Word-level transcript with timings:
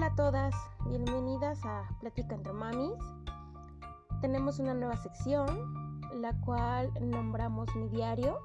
Hola 0.00 0.12
a 0.12 0.16
todas, 0.16 0.54
bienvenidas 0.88 1.62
a 1.66 1.86
Plática 2.00 2.34
entre 2.34 2.54
Mamis. 2.54 2.98
Tenemos 4.22 4.58
una 4.58 4.72
nueva 4.72 4.96
sección, 4.96 6.00
la 6.14 6.32
cual 6.40 6.90
nombramos 7.02 7.68
mi 7.76 7.86
diario. 7.88 8.38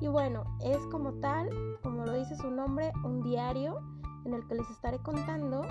Y 0.00 0.06
bueno, 0.06 0.44
es 0.60 0.78
como 0.92 1.14
tal, 1.14 1.50
como 1.82 2.04
lo 2.04 2.12
dice 2.12 2.36
su 2.36 2.52
nombre, 2.52 2.92
un 3.02 3.20
diario 3.20 3.80
en 4.26 4.34
el 4.34 4.46
que 4.46 4.54
les 4.54 4.70
estaré 4.70 5.00
contando 5.00 5.66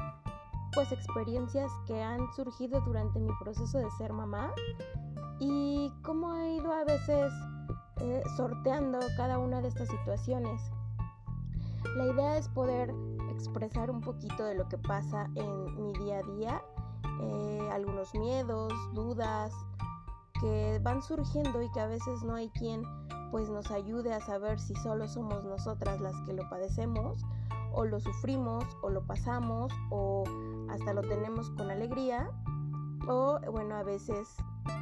pues 0.73 0.91
experiencias 0.91 1.71
que 1.87 2.03
han 2.03 2.19
surgido 2.33 2.81
durante 2.81 3.17
mi 3.17 3.31
proceso 3.41 3.77
de 3.77 3.89
ser 3.91 4.11
mamá 4.11 4.51
y 5.39 5.93
cómo 6.03 6.35
he 6.35 6.55
ido 6.55 6.73
a 6.73 6.83
veces 6.83 7.31
eh, 8.01 8.21
sorteando 8.35 8.99
cada 9.15 9.39
una 9.39 9.61
de 9.61 9.69
estas 9.69 9.87
situaciones. 9.87 10.61
La 11.95 12.05
idea 12.07 12.37
es 12.37 12.49
poder 12.49 12.93
expresar 13.35 13.91
un 13.91 14.01
poquito 14.01 14.45
de 14.45 14.55
lo 14.55 14.67
que 14.67 14.77
pasa 14.77 15.29
en 15.35 15.81
mi 15.81 15.93
día 15.99 16.19
a 16.19 16.23
día, 16.23 16.61
eh, 17.21 17.69
algunos 17.71 18.13
miedos, 18.15 18.73
dudas 18.93 19.53
que 20.39 20.79
van 20.81 21.01
surgiendo 21.01 21.61
y 21.61 21.71
que 21.71 21.79
a 21.79 21.87
veces 21.87 22.23
no 22.23 22.35
hay 22.35 22.49
quien 22.49 22.83
pues 23.31 23.49
nos 23.49 23.71
ayude 23.71 24.13
a 24.13 24.21
saber 24.21 24.59
si 24.59 24.75
solo 24.75 25.07
somos 25.07 25.43
nosotras 25.43 25.99
las 26.01 26.15
que 26.21 26.33
lo 26.33 26.49
padecemos 26.49 27.23
o 27.73 27.85
lo 27.85 27.99
sufrimos 27.99 28.65
o 28.81 28.89
lo 28.89 29.05
pasamos 29.05 29.71
o 29.91 30.23
hasta 30.69 30.93
lo 30.93 31.01
tenemos 31.01 31.49
con 31.51 31.69
alegría 31.69 32.29
o 33.07 33.39
bueno 33.51 33.75
a 33.75 33.83
veces 33.83 34.35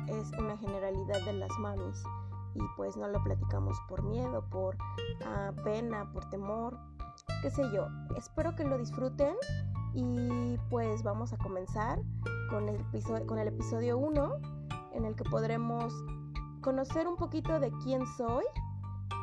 es 0.07 0.31
una 0.39 0.57
generalidad 0.57 1.23
de 1.25 1.33
las 1.33 1.51
mamis 1.59 2.03
y 2.55 2.61
pues 2.75 2.95
no 2.97 3.07
lo 3.07 3.23
platicamos 3.23 3.77
por 3.87 4.03
miedo, 4.03 4.43
por 4.49 4.77
ah, 5.25 5.51
pena, 5.63 6.11
por 6.11 6.29
temor, 6.29 6.77
qué 7.41 7.49
sé 7.49 7.63
yo. 7.73 7.87
Espero 8.17 8.55
que 8.55 8.63
lo 8.63 8.77
disfruten 8.77 9.35
y 9.93 10.57
pues 10.69 11.03
vamos 11.03 11.33
a 11.33 11.37
comenzar 11.37 11.99
con 12.49 12.69
el 12.69 12.79
episodio, 12.79 13.27
con 13.27 13.37
el 13.37 13.49
episodio 13.49 13.97
1 13.97 14.39
en 14.93 15.05
el 15.05 15.15
que 15.15 15.23
podremos 15.25 15.93
conocer 16.61 17.07
un 17.07 17.17
poquito 17.17 17.59
de 17.59 17.71
quién 17.83 18.05
soy, 18.17 18.45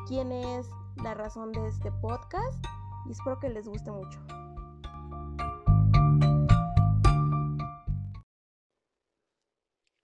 quién 0.07 0.31
es 0.31 0.69
la 0.97 1.13
razón 1.13 1.51
de 1.51 1.67
este 1.67 1.91
podcast 1.91 2.63
y 3.07 3.11
espero 3.11 3.39
que 3.39 3.49
les 3.49 3.67
guste 3.67 3.91
mucho. 3.91 4.19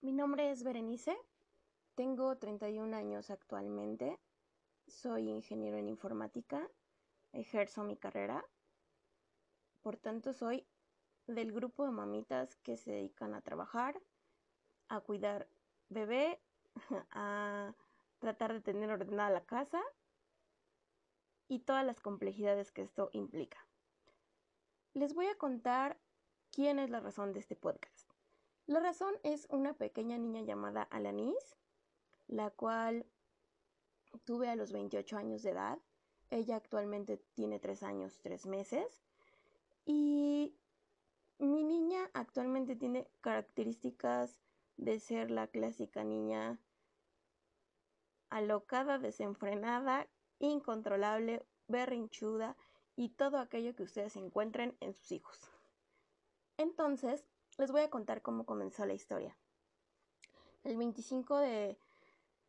Mi 0.00 0.12
nombre 0.12 0.50
es 0.50 0.64
Berenice, 0.64 1.16
tengo 1.94 2.36
31 2.36 2.96
años 2.96 3.30
actualmente, 3.30 4.18
soy 4.86 5.28
ingeniero 5.28 5.76
en 5.76 5.88
informática 5.88 6.68
ejerzo 7.32 7.84
mi 7.84 7.96
carrera. 7.96 8.44
Por 9.82 9.96
tanto, 9.96 10.32
soy 10.32 10.66
del 11.26 11.52
grupo 11.52 11.84
de 11.84 11.92
mamitas 11.92 12.56
que 12.56 12.76
se 12.76 12.92
dedican 12.92 13.34
a 13.34 13.42
trabajar, 13.42 14.00
a 14.88 15.00
cuidar 15.00 15.48
bebé, 15.88 16.40
a 17.10 17.74
tratar 18.18 18.52
de 18.52 18.60
tener 18.60 18.90
ordenada 18.90 19.30
la 19.30 19.44
casa 19.44 19.82
y 21.48 21.60
todas 21.60 21.84
las 21.84 22.00
complejidades 22.00 22.72
que 22.72 22.82
esto 22.82 23.10
implica. 23.12 23.66
Les 24.94 25.14
voy 25.14 25.26
a 25.26 25.36
contar 25.36 25.98
quién 26.50 26.78
es 26.78 26.90
la 26.90 27.00
razón 27.00 27.32
de 27.32 27.40
este 27.40 27.56
podcast. 27.56 28.10
La 28.66 28.80
razón 28.80 29.14
es 29.22 29.46
una 29.50 29.74
pequeña 29.74 30.18
niña 30.18 30.42
llamada 30.42 30.82
Alanis, 30.82 31.56
la 32.26 32.50
cual 32.50 33.06
tuve 34.24 34.48
a 34.48 34.56
los 34.56 34.72
28 34.72 35.16
años 35.16 35.42
de 35.42 35.50
edad. 35.50 35.78
Ella 36.30 36.56
actualmente 36.56 37.16
tiene 37.34 37.58
tres 37.58 37.82
años, 37.82 38.18
tres 38.22 38.46
meses. 38.46 39.02
Y 39.84 40.54
mi 41.38 41.64
niña 41.64 42.10
actualmente 42.12 42.76
tiene 42.76 43.08
características 43.20 44.40
de 44.76 45.00
ser 45.00 45.30
la 45.30 45.46
clásica 45.48 46.04
niña 46.04 46.58
alocada, 48.30 48.98
desenfrenada, 48.98 50.06
incontrolable, 50.38 51.44
berrinchuda 51.66 52.56
y 52.96 53.10
todo 53.10 53.38
aquello 53.38 53.74
que 53.74 53.82
ustedes 53.82 54.16
encuentren 54.16 54.76
en 54.80 54.92
sus 54.92 55.12
hijos. 55.12 55.50
Entonces, 56.56 57.24
les 57.56 57.70
voy 57.70 57.82
a 57.82 57.90
contar 57.90 58.22
cómo 58.22 58.44
comenzó 58.44 58.84
la 58.84 58.94
historia. 58.94 59.36
El 60.64 60.76
25 60.76 61.38
de 61.38 61.78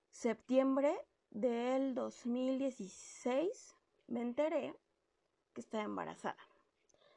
septiembre 0.10 1.08
del 1.32 1.94
2016 1.96 3.76
me 4.08 4.22
enteré 4.22 4.76
que 5.54 5.62
estaba 5.62 5.84
embarazada. 5.84 6.38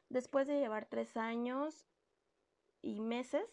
Después 0.09 0.47
de 0.47 0.59
llevar 0.59 0.87
tres 0.87 1.17
años 1.17 1.87
y 2.83 3.01
meses 3.01 3.45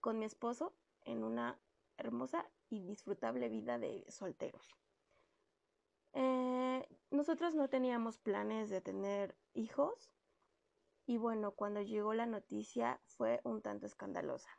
con 0.00 0.18
mi 0.18 0.24
esposo 0.24 0.74
en 1.02 1.22
una 1.22 1.58
hermosa 1.96 2.48
y 2.70 2.84
disfrutable 2.84 3.48
vida 3.48 3.78
de 3.78 4.04
solteros. 4.08 4.76
Eh, 6.12 6.88
nosotros 7.10 7.54
no 7.54 7.68
teníamos 7.68 8.18
planes 8.18 8.70
de 8.70 8.80
tener 8.80 9.36
hijos 9.54 10.10
y 11.06 11.16
bueno, 11.16 11.52
cuando 11.52 11.82
llegó 11.82 12.14
la 12.14 12.26
noticia 12.26 13.00
fue 13.06 13.40
un 13.44 13.62
tanto 13.62 13.86
escandalosa 13.86 14.50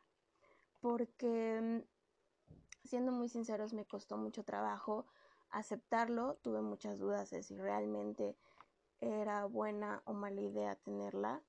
porque 0.80 1.60
mm, 1.62 2.88
siendo 2.88 3.12
muy 3.12 3.30
sinceros 3.30 3.74
me 3.74 3.86
costó 3.86 4.18
mucho 4.18 4.44
trabajo 4.44 5.06
aceptarlo, 5.50 6.36
tuve 6.42 6.62
muchas 6.62 7.00
dudas 7.00 7.30
de 7.30 7.44
si 7.44 7.58
realmente 7.58 8.38
era 9.02 9.46
buena 9.46 10.02
o 10.06 10.14
mala 10.14 10.42
idea 10.42 10.76
tenerla 10.76 11.42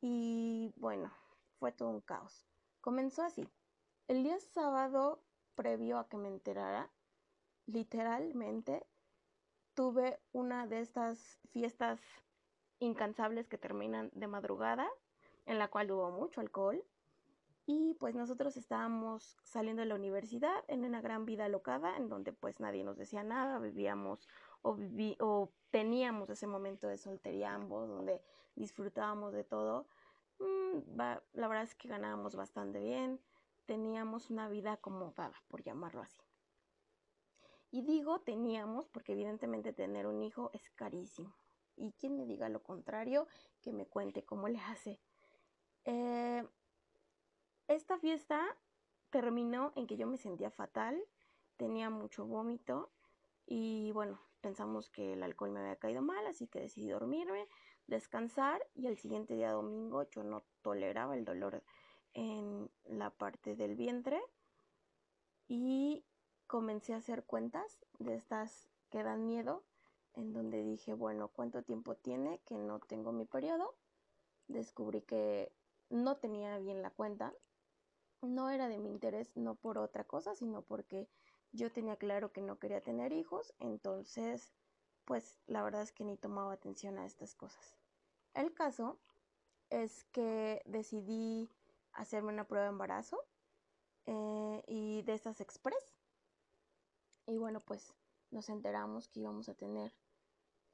y 0.00 0.72
bueno, 0.76 1.10
fue 1.58 1.72
todo 1.72 1.88
un 1.88 2.00
caos. 2.00 2.46
Comenzó 2.80 3.22
así. 3.22 3.48
El 4.06 4.22
día 4.22 4.38
sábado, 4.38 5.22
previo 5.54 5.98
a 5.98 6.08
que 6.08 6.18
me 6.18 6.28
enterara, 6.28 6.90
literalmente 7.66 8.86
tuve 9.74 10.20
una 10.32 10.66
de 10.66 10.80
estas 10.80 11.38
fiestas 11.52 12.00
incansables 12.80 13.48
que 13.48 13.58
terminan 13.58 14.10
de 14.12 14.26
madrugada, 14.26 14.88
en 15.46 15.58
la 15.58 15.68
cual 15.68 15.90
hubo 15.90 16.10
mucho 16.10 16.40
alcohol, 16.40 16.84
y 17.66 17.94
pues 17.94 18.14
nosotros 18.14 18.56
estábamos 18.56 19.36
saliendo 19.42 19.80
de 19.80 19.86
la 19.86 19.94
universidad 19.94 20.64
en 20.68 20.84
una 20.84 21.00
gran 21.00 21.24
vida 21.24 21.48
locada, 21.48 21.96
en 21.96 22.08
donde 22.08 22.32
pues 22.32 22.60
nadie 22.60 22.84
nos 22.84 22.98
decía 22.98 23.22
nada, 23.22 23.58
vivíamos 23.58 24.28
o, 24.62 24.74
viví, 24.74 25.16
o 25.20 25.50
teníamos 25.70 26.28
ese 26.28 26.46
momento 26.46 26.88
de 26.88 26.98
soltería 26.98 27.54
ambos, 27.54 27.88
donde 27.88 28.22
disfrutábamos 28.54 29.32
de 29.32 29.44
todo. 29.44 29.86
Mm, 30.38 30.96
la 30.96 31.48
verdad 31.48 31.62
es 31.62 31.74
que 31.74 31.88
ganábamos 31.88 32.36
bastante 32.36 32.80
bien, 32.80 33.20
teníamos 33.64 34.30
una 34.30 34.48
vida 34.48 34.72
acomodada, 34.72 35.42
por 35.48 35.62
llamarlo 35.62 36.02
así. 36.02 36.20
Y 37.70 37.82
digo 37.82 38.20
teníamos 38.20 38.88
porque 38.88 39.12
evidentemente 39.12 39.72
tener 39.72 40.06
un 40.06 40.22
hijo 40.22 40.50
es 40.52 40.70
carísimo. 40.70 41.34
Y 41.76 41.92
quien 41.92 42.14
me 42.16 42.26
diga 42.26 42.48
lo 42.48 42.62
contrario, 42.62 43.26
que 43.62 43.72
me 43.72 43.86
cuente 43.86 44.24
cómo 44.24 44.48
le 44.48 44.60
hace. 44.60 45.00
Eh, 45.84 46.46
esta 47.68 47.98
fiesta 47.98 48.56
terminó 49.10 49.72
en 49.76 49.86
que 49.86 49.96
yo 49.96 50.06
me 50.06 50.16
sentía 50.16 50.50
fatal, 50.50 51.02
tenía 51.56 51.90
mucho 51.90 52.26
vómito 52.26 52.90
y 53.46 53.92
bueno, 53.92 54.20
pensamos 54.40 54.90
que 54.90 55.12
el 55.12 55.22
alcohol 55.22 55.50
me 55.50 55.60
había 55.60 55.76
caído 55.76 56.02
mal, 56.02 56.26
así 56.26 56.46
que 56.46 56.60
decidí 56.60 56.88
dormirme, 56.88 57.48
descansar 57.86 58.66
y 58.74 58.86
el 58.86 58.96
siguiente 58.96 59.34
día 59.34 59.52
domingo 59.52 60.08
yo 60.10 60.24
no 60.24 60.44
toleraba 60.62 61.14
el 61.14 61.24
dolor 61.24 61.62
en 62.14 62.70
la 62.84 63.10
parte 63.10 63.56
del 63.56 63.74
vientre 63.74 64.20
y 65.48 66.04
comencé 66.46 66.94
a 66.94 66.98
hacer 66.98 67.24
cuentas 67.24 67.84
de 67.98 68.14
estas 68.14 68.68
que 68.90 69.02
dan 69.02 69.26
miedo, 69.26 69.64
en 70.14 70.32
donde 70.32 70.62
dije, 70.62 70.94
bueno, 70.94 71.28
¿cuánto 71.28 71.62
tiempo 71.62 71.96
tiene 71.96 72.40
que 72.46 72.56
no 72.56 72.78
tengo 72.80 73.12
mi 73.12 73.24
periodo? 73.24 73.74
Descubrí 74.46 75.02
que 75.02 75.52
no 75.90 76.16
tenía 76.16 76.58
bien 76.58 76.82
la 76.82 76.90
cuenta, 76.90 77.34
no 78.24 78.50
era 78.50 78.68
de 78.68 78.78
mi 78.78 78.90
interés, 78.90 79.36
no 79.36 79.54
por 79.54 79.78
otra 79.78 80.04
cosa, 80.04 80.34
sino 80.34 80.62
porque 80.62 81.08
yo 81.52 81.70
tenía 81.72 81.96
claro 81.96 82.32
que 82.32 82.42
no 82.42 82.58
quería 82.58 82.82
tener 82.82 83.12
hijos, 83.12 83.54
entonces, 83.58 84.52
pues 85.04 85.38
la 85.46 85.62
verdad 85.62 85.82
es 85.82 85.92
que 85.92 86.04
ni 86.04 86.16
tomaba 86.16 86.52
atención 86.52 86.98
a 86.98 87.06
estas 87.06 87.34
cosas. 87.34 87.76
El 88.34 88.52
caso 88.52 88.98
es 89.70 90.04
que 90.06 90.62
decidí 90.66 91.50
hacerme 91.92 92.32
una 92.32 92.46
prueba 92.46 92.66
de 92.66 92.72
embarazo 92.72 93.24
eh, 94.06 94.62
y 94.66 95.02
de 95.02 95.14
estas 95.14 95.40
express. 95.40 95.94
Y 97.26 97.38
bueno, 97.38 97.60
pues 97.60 97.94
nos 98.30 98.48
enteramos 98.48 99.08
que 99.08 99.20
íbamos 99.20 99.48
a 99.48 99.54
tener 99.54 99.94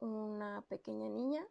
una 0.00 0.62
pequeña 0.68 1.08
niña. 1.08 1.46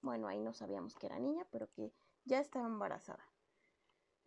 Bueno, 0.00 0.28
ahí 0.28 0.40
no 0.40 0.52
sabíamos 0.52 0.94
que 0.94 1.06
era 1.06 1.18
niña, 1.18 1.46
pero 1.50 1.70
que 1.70 1.92
ya 2.24 2.40
estaba 2.40 2.66
embarazada. 2.66 3.24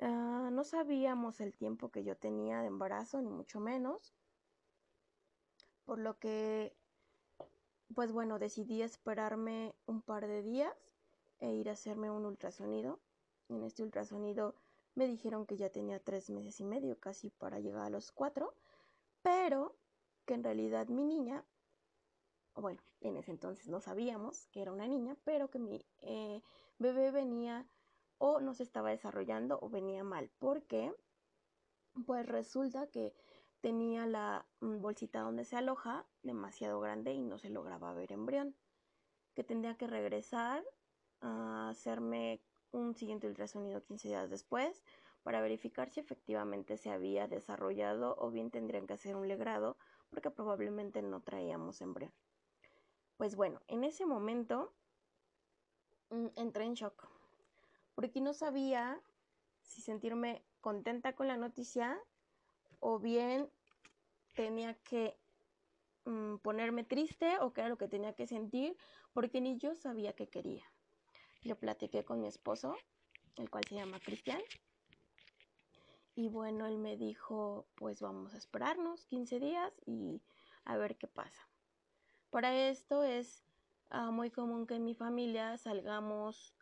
Ah, 0.01 0.49
no 0.51 0.63
sabíamos 0.63 1.41
el 1.41 1.53
tiempo 1.53 1.89
que 1.89 2.03
yo 2.03 2.15
tenía 2.15 2.61
de 2.61 2.67
embarazo, 2.67 3.21
ni 3.21 3.29
mucho 3.29 3.59
menos. 3.59 4.13
Por 5.83 5.99
lo 5.99 6.17
que, 6.19 6.73
pues 7.93 8.11
bueno, 8.13 8.39
decidí 8.39 8.81
esperarme 8.81 9.75
un 9.87 10.01
par 10.01 10.27
de 10.27 10.41
días 10.41 10.73
e 11.39 11.51
ir 11.51 11.69
a 11.69 11.73
hacerme 11.73 12.09
un 12.09 12.25
ultrasonido. 12.25 12.99
En 13.49 13.63
este 13.63 13.83
ultrasonido 13.83 14.55
me 14.95 15.07
dijeron 15.07 15.45
que 15.45 15.57
ya 15.57 15.69
tenía 15.69 15.99
tres 15.99 16.29
meses 16.29 16.59
y 16.61 16.63
medio, 16.63 16.97
casi 16.99 17.29
para 17.29 17.59
llegar 17.59 17.85
a 17.85 17.89
los 17.89 18.11
cuatro, 18.11 18.53
pero 19.21 19.75
que 20.25 20.33
en 20.33 20.43
realidad 20.43 20.87
mi 20.87 21.03
niña, 21.03 21.43
bueno, 22.55 22.81
en 23.01 23.17
ese 23.17 23.31
entonces 23.31 23.67
no 23.67 23.81
sabíamos 23.81 24.47
que 24.47 24.61
era 24.61 24.71
una 24.71 24.87
niña, 24.87 25.17
pero 25.25 25.49
que 25.49 25.59
mi 25.59 25.85
eh, 26.01 26.41
bebé 26.77 27.11
venía 27.11 27.67
o 28.19 28.39
no 28.39 28.53
se 28.53 28.63
estaba 28.63 28.91
desarrollando 28.91 29.57
o 29.61 29.69
venía 29.69 30.03
mal, 30.03 30.29
porque 30.37 30.93
pues 32.05 32.25
resulta 32.25 32.87
que 32.87 33.13
tenía 33.61 34.05
la 34.05 34.45
mm, 34.59 34.79
bolsita 34.81 35.21
donde 35.21 35.45
se 35.45 35.55
aloja 35.57 36.05
demasiado 36.21 36.79
grande 36.79 37.13
y 37.13 37.21
no 37.21 37.39
se 37.39 37.49
lograba 37.49 37.93
ver 37.93 38.11
embrión, 38.11 38.55
que 39.33 39.43
tendría 39.43 39.75
que 39.75 39.87
regresar 39.87 40.63
a 41.21 41.69
hacerme 41.69 42.41
un 42.71 42.95
siguiente 42.95 43.27
ultrasonido 43.27 43.83
15 43.83 44.09
días 44.09 44.29
después 44.29 44.83
para 45.23 45.41
verificar 45.41 45.89
si 45.89 45.99
efectivamente 45.99 46.77
se 46.77 46.91
había 46.91 47.27
desarrollado 47.27 48.15
o 48.19 48.31
bien 48.31 48.51
tendrían 48.51 48.87
que 48.87 48.93
hacer 48.93 49.15
un 49.15 49.27
legrado 49.27 49.77
porque 50.09 50.31
probablemente 50.31 51.01
no 51.01 51.21
traíamos 51.21 51.81
embrión. 51.81 52.13
Pues 53.17 53.35
bueno, 53.35 53.59
en 53.67 53.83
ese 53.83 54.05
momento 54.05 54.73
mm, 56.09 56.27
entré 56.35 56.65
en 56.65 56.73
shock 56.73 57.18
porque 57.99 58.21
no 58.21 58.31
sabía 58.31 58.97
si 59.61 59.81
sentirme 59.81 60.41
contenta 60.61 61.11
con 61.11 61.27
la 61.27 61.35
noticia 61.35 61.99
o 62.79 62.97
bien 62.97 63.49
tenía 64.35 64.73
que 64.73 65.17
mm, 66.05 66.37
ponerme 66.37 66.85
triste 66.85 67.39
o 67.41 67.51
qué 67.51 67.59
era 67.59 67.69
lo 67.69 67.77
que 67.77 67.89
tenía 67.89 68.13
que 68.13 68.25
sentir 68.25 68.77
porque 69.11 69.41
ni 69.41 69.57
yo 69.57 69.75
sabía 69.75 70.13
qué 70.13 70.29
quería. 70.29 70.63
Lo 71.43 71.57
platiqué 71.57 72.05
con 72.05 72.21
mi 72.21 72.29
esposo, 72.29 72.77
el 73.35 73.49
cual 73.49 73.65
se 73.67 73.75
llama 73.75 73.99
Cristian. 73.99 74.39
Y 76.15 76.29
bueno, 76.29 76.67
él 76.67 76.77
me 76.77 76.95
dijo, 76.95 77.65
pues 77.75 77.99
vamos 77.99 78.33
a 78.33 78.37
esperarnos 78.37 79.07
15 79.07 79.41
días 79.41 79.73
y 79.85 80.21
a 80.63 80.77
ver 80.77 80.95
qué 80.95 81.07
pasa. 81.07 81.49
Para 82.29 82.69
esto 82.69 83.03
es 83.03 83.43
ah, 83.89 84.09
muy 84.09 84.31
común 84.31 84.67
que 84.67 84.75
en 84.75 84.85
mi 84.85 84.95
familia 84.95 85.57
salgamos 85.57 86.55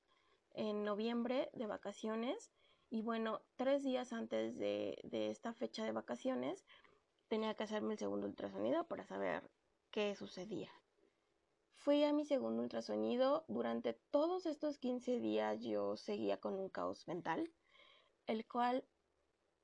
en 0.58 0.84
noviembre 0.84 1.50
de 1.54 1.68
vacaciones 1.68 2.52
y 2.90 3.04
bueno, 3.04 3.42
tres 3.56 3.84
días 3.84 4.12
antes 4.12 4.58
de, 4.58 4.98
esta 5.12 5.54
fecha 5.54 5.86
de 5.86 5.92
vacaciones 5.92 6.66
tenía 7.28 7.54
que 7.54 7.64
hacerme 7.64 7.94
el 7.94 8.00
segundo 8.00 8.28
ultrasonido 8.28 8.86
para 8.86 9.06
saber 9.06 9.50
qué 9.92 10.16
sucedía. 10.16 10.72
Fui 11.76 12.04
a 12.04 12.12
mi 12.12 12.26
segundo 12.26 12.64
ultrasonido. 12.64 13.46
Durante 13.48 13.94
todos 13.94 14.46
estos 14.48 14.80
15 14.80 15.20
días 15.20 15.62
yo 15.62 15.96
seguía 15.96 16.38
con 16.38 16.56
un 16.56 16.70
caos 16.70 17.08
mental, 17.08 17.52
el 18.26 18.48
cual 18.48 18.84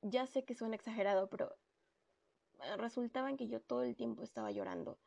ya 0.00 0.26
sé 0.26 0.44
que 0.44 0.54
suena 0.54 0.76
exagerado, 0.76 1.28
pero 1.28 1.56
eh, 2.62 2.76
resultaba 2.76 3.30
en 3.30 3.36
que 3.36 3.48
yo 3.48 3.60
todo 3.60 3.82
el 3.82 3.96
tiempo 3.96 4.22
estaba 4.22 4.52
llorando 4.52 4.98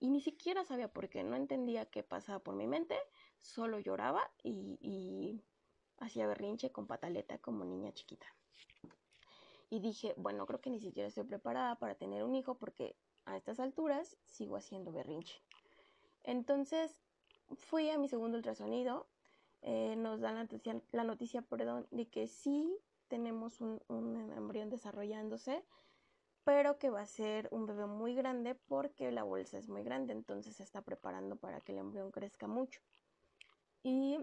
y 0.00 0.10
ni 0.10 0.20
siquiera 0.20 0.64
sabía 0.64 0.88
por 0.88 1.08
qué, 1.08 1.22
no 1.22 1.36
entendía 1.36 1.86
qué 1.86 2.02
pasaba 2.02 2.38
por 2.38 2.54
mi 2.54 2.66
mente, 2.66 2.96
solo 3.44 3.78
lloraba 3.78 4.30
y, 4.42 5.42
hacía 5.98 6.26
berrinche 6.26 6.72
con 6.72 6.86
pataleta 6.86 7.38
como 7.38 7.64
niña 7.64 7.92
chiquita. 7.92 8.26
Y 9.70 9.80
dije, 9.80 10.14
bueno, 10.16 10.44
creo 10.44 10.60
que 10.60 10.70
ni 10.70 10.80
siquiera 10.80 11.08
estoy 11.08 11.24
preparada 11.24 11.76
para 11.76 11.94
tener 11.94 12.24
un 12.24 12.34
hijo 12.34 12.56
porque 12.56 12.96
a 13.26 13.36
estas 13.36 13.60
alturas 13.60 14.16
sigo 14.24 14.56
haciendo 14.56 14.92
berrinche. 14.92 15.40
Entonces 16.24 16.96
fui 17.56 17.90
a 17.90 17.98
mi 17.98 18.08
segundo 18.08 18.36
ultrasonido, 18.36 19.06
eh, 19.62 19.94
nos 19.96 20.20
dan 20.20 20.34
la 20.34 20.42
noticia, 20.42 20.82
la 20.92 21.04
noticia 21.04 21.42
perdón, 21.42 21.86
de 21.90 22.06
que 22.08 22.26
sí 22.26 22.76
tenemos 23.08 23.60
un, 23.60 23.80
un 23.88 24.32
embrión 24.32 24.68
desarrollándose, 24.68 25.64
pero 26.44 26.78
que 26.78 26.90
va 26.90 27.02
a 27.02 27.06
ser 27.06 27.48
un 27.50 27.66
bebé 27.66 27.86
muy 27.86 28.14
grande 28.14 28.54
porque 28.54 29.10
la 29.12 29.22
bolsa 29.22 29.58
es 29.58 29.68
muy 29.68 29.84
grande, 29.84 30.12
entonces 30.12 30.56
se 30.56 30.62
está 30.62 30.82
preparando 30.82 31.36
para 31.36 31.60
que 31.60 31.72
el 31.72 31.78
embrión 31.78 32.10
crezca 32.10 32.46
mucho. 32.46 32.80
Y 33.84 34.18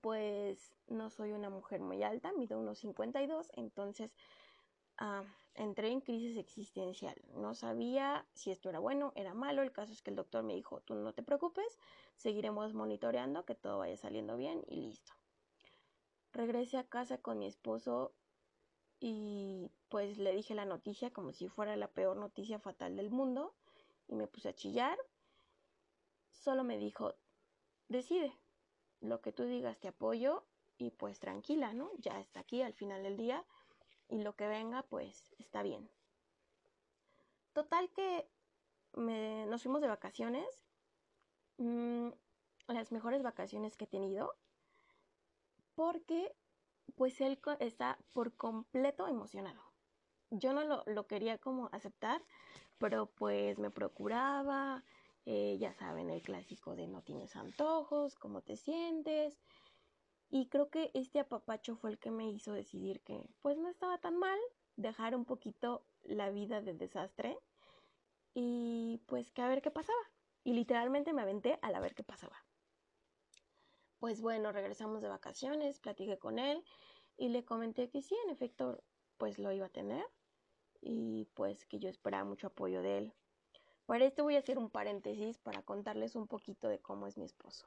pues 0.00 0.76
no 0.88 1.08
soy 1.08 1.32
una 1.32 1.48
mujer 1.48 1.80
muy 1.80 2.02
alta, 2.02 2.32
mido 2.32 2.58
unos 2.58 2.78
52, 2.80 3.50
entonces 3.54 4.14
ah, 4.98 5.24
entré 5.54 5.90
en 5.90 6.00
crisis 6.00 6.36
existencial. 6.36 7.14
No 7.34 7.54
sabía 7.54 8.26
si 8.34 8.50
esto 8.50 8.68
era 8.68 8.80
bueno, 8.80 9.12
era 9.16 9.32
malo. 9.32 9.62
El 9.62 9.72
caso 9.72 9.92
es 9.92 10.02
que 10.02 10.10
el 10.10 10.16
doctor 10.16 10.42
me 10.42 10.54
dijo, 10.54 10.80
tú 10.82 10.94
no 10.94 11.14
te 11.14 11.22
preocupes, 11.22 11.78
seguiremos 12.16 12.74
monitoreando 12.74 13.44
que 13.44 13.54
todo 13.54 13.78
vaya 13.78 13.96
saliendo 13.96 14.36
bien 14.36 14.62
y 14.66 14.82
listo. 14.82 15.12
Regresé 16.32 16.78
a 16.78 16.88
casa 16.88 17.18
con 17.18 17.38
mi 17.38 17.46
esposo 17.46 18.12
y 19.00 19.70
pues 19.88 20.18
le 20.18 20.32
dije 20.32 20.54
la 20.54 20.64
noticia 20.64 21.12
como 21.12 21.32
si 21.32 21.48
fuera 21.48 21.76
la 21.76 21.88
peor 21.88 22.16
noticia 22.16 22.58
fatal 22.58 22.96
del 22.96 23.10
mundo 23.10 23.54
y 24.08 24.14
me 24.14 24.26
puse 24.26 24.48
a 24.48 24.54
chillar. 24.54 24.98
Solo 26.30 26.64
me 26.64 26.78
dijo, 26.78 27.14
decide, 27.92 28.36
lo 29.00 29.20
que 29.20 29.32
tú 29.32 29.44
digas 29.44 29.78
te 29.78 29.88
apoyo 29.88 30.44
y 30.78 30.90
pues 30.90 31.18
tranquila, 31.20 31.72
¿no? 31.74 31.90
Ya 31.98 32.20
está 32.20 32.40
aquí 32.40 32.62
al 32.62 32.72
final 32.72 33.02
del 33.02 33.16
día 33.16 33.44
y 34.08 34.22
lo 34.22 34.34
que 34.34 34.46
venga 34.46 34.82
pues 34.82 35.32
está 35.38 35.62
bien. 35.62 35.90
Total 37.52 37.90
que 37.90 38.26
nos 38.94 39.62
fuimos 39.62 39.80
de 39.80 39.88
vacaciones, 39.88 40.64
mm, 41.58 42.10
las 42.68 42.92
mejores 42.92 43.22
vacaciones 43.22 43.76
que 43.76 43.84
he 43.84 43.88
tenido, 43.88 44.34
porque 45.74 46.34
pues 46.94 47.20
él 47.20 47.40
está 47.60 47.98
por 48.12 48.34
completo 48.34 49.08
emocionado. 49.08 49.62
Yo 50.30 50.52
no 50.52 50.64
lo, 50.64 50.82
lo 50.86 51.06
quería 51.06 51.38
como 51.38 51.68
aceptar, 51.72 52.22
pero 52.78 53.06
pues 53.06 53.58
me 53.58 53.70
procuraba, 53.70 54.82
eh, 55.24 55.56
ya 55.58 55.72
saben, 55.74 56.10
el 56.10 56.22
clásico 56.22 56.74
de 56.74 56.88
no 56.88 57.02
tienes 57.02 57.36
antojos, 57.36 58.16
cómo 58.16 58.42
te 58.42 58.56
sientes. 58.56 59.38
Y 60.30 60.48
creo 60.48 60.70
que 60.70 60.90
este 60.94 61.20
apapacho 61.20 61.76
fue 61.76 61.90
el 61.90 61.98
que 61.98 62.10
me 62.10 62.28
hizo 62.30 62.52
decidir 62.52 63.02
que 63.02 63.28
pues 63.42 63.58
no 63.58 63.68
estaba 63.68 63.98
tan 63.98 64.16
mal 64.16 64.38
dejar 64.76 65.14
un 65.14 65.24
poquito 65.24 65.84
la 66.02 66.30
vida 66.30 66.62
de 66.62 66.74
desastre 66.74 67.38
y 68.34 69.02
pues 69.06 69.30
que 69.30 69.42
a 69.42 69.48
ver 69.48 69.62
qué 69.62 69.70
pasaba. 69.70 69.98
Y 70.44 70.54
literalmente 70.54 71.12
me 71.12 71.22
aventé 71.22 71.58
a 71.62 71.70
la 71.70 71.80
ver 71.80 71.94
qué 71.94 72.02
pasaba. 72.02 72.44
Pues 73.98 74.20
bueno, 74.20 74.50
regresamos 74.50 75.02
de 75.02 75.08
vacaciones, 75.08 75.78
platiqué 75.78 76.18
con 76.18 76.38
él 76.38 76.64
y 77.16 77.28
le 77.28 77.44
comenté 77.44 77.88
que 77.88 78.02
sí, 78.02 78.16
en 78.24 78.30
efecto, 78.30 78.82
pues 79.18 79.38
lo 79.38 79.52
iba 79.52 79.66
a 79.66 79.68
tener 79.68 80.04
y 80.80 81.26
pues 81.34 81.64
que 81.66 81.78
yo 81.78 81.88
esperaba 81.88 82.24
mucho 82.24 82.48
apoyo 82.48 82.82
de 82.82 82.98
él. 82.98 83.14
Para 83.92 84.06
esto 84.06 84.22
voy 84.22 84.36
a 84.36 84.38
hacer 84.38 84.56
un 84.56 84.70
paréntesis 84.70 85.38
para 85.38 85.60
contarles 85.60 86.16
un 86.16 86.26
poquito 86.26 86.66
de 86.66 86.78
cómo 86.80 87.06
es 87.06 87.18
mi 87.18 87.26
esposo. 87.26 87.66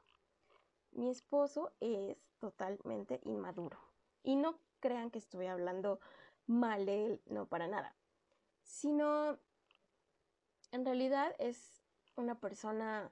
Mi 0.89 1.07
esposo 1.07 1.71
es 1.79 2.17
totalmente 2.39 3.19
inmaduro. 3.25 3.77
Y 4.23 4.35
no 4.35 4.59
crean 4.79 5.11
que 5.11 5.19
estoy 5.19 5.45
hablando 5.45 5.99
mal 6.47 6.87
de 6.87 7.05
él, 7.05 7.21
no 7.27 7.45
para 7.45 7.67
nada. 7.67 7.95
Sino, 8.63 9.37
en 10.71 10.83
realidad 10.83 11.35
es 11.37 11.83
una 12.15 12.39
persona 12.39 13.11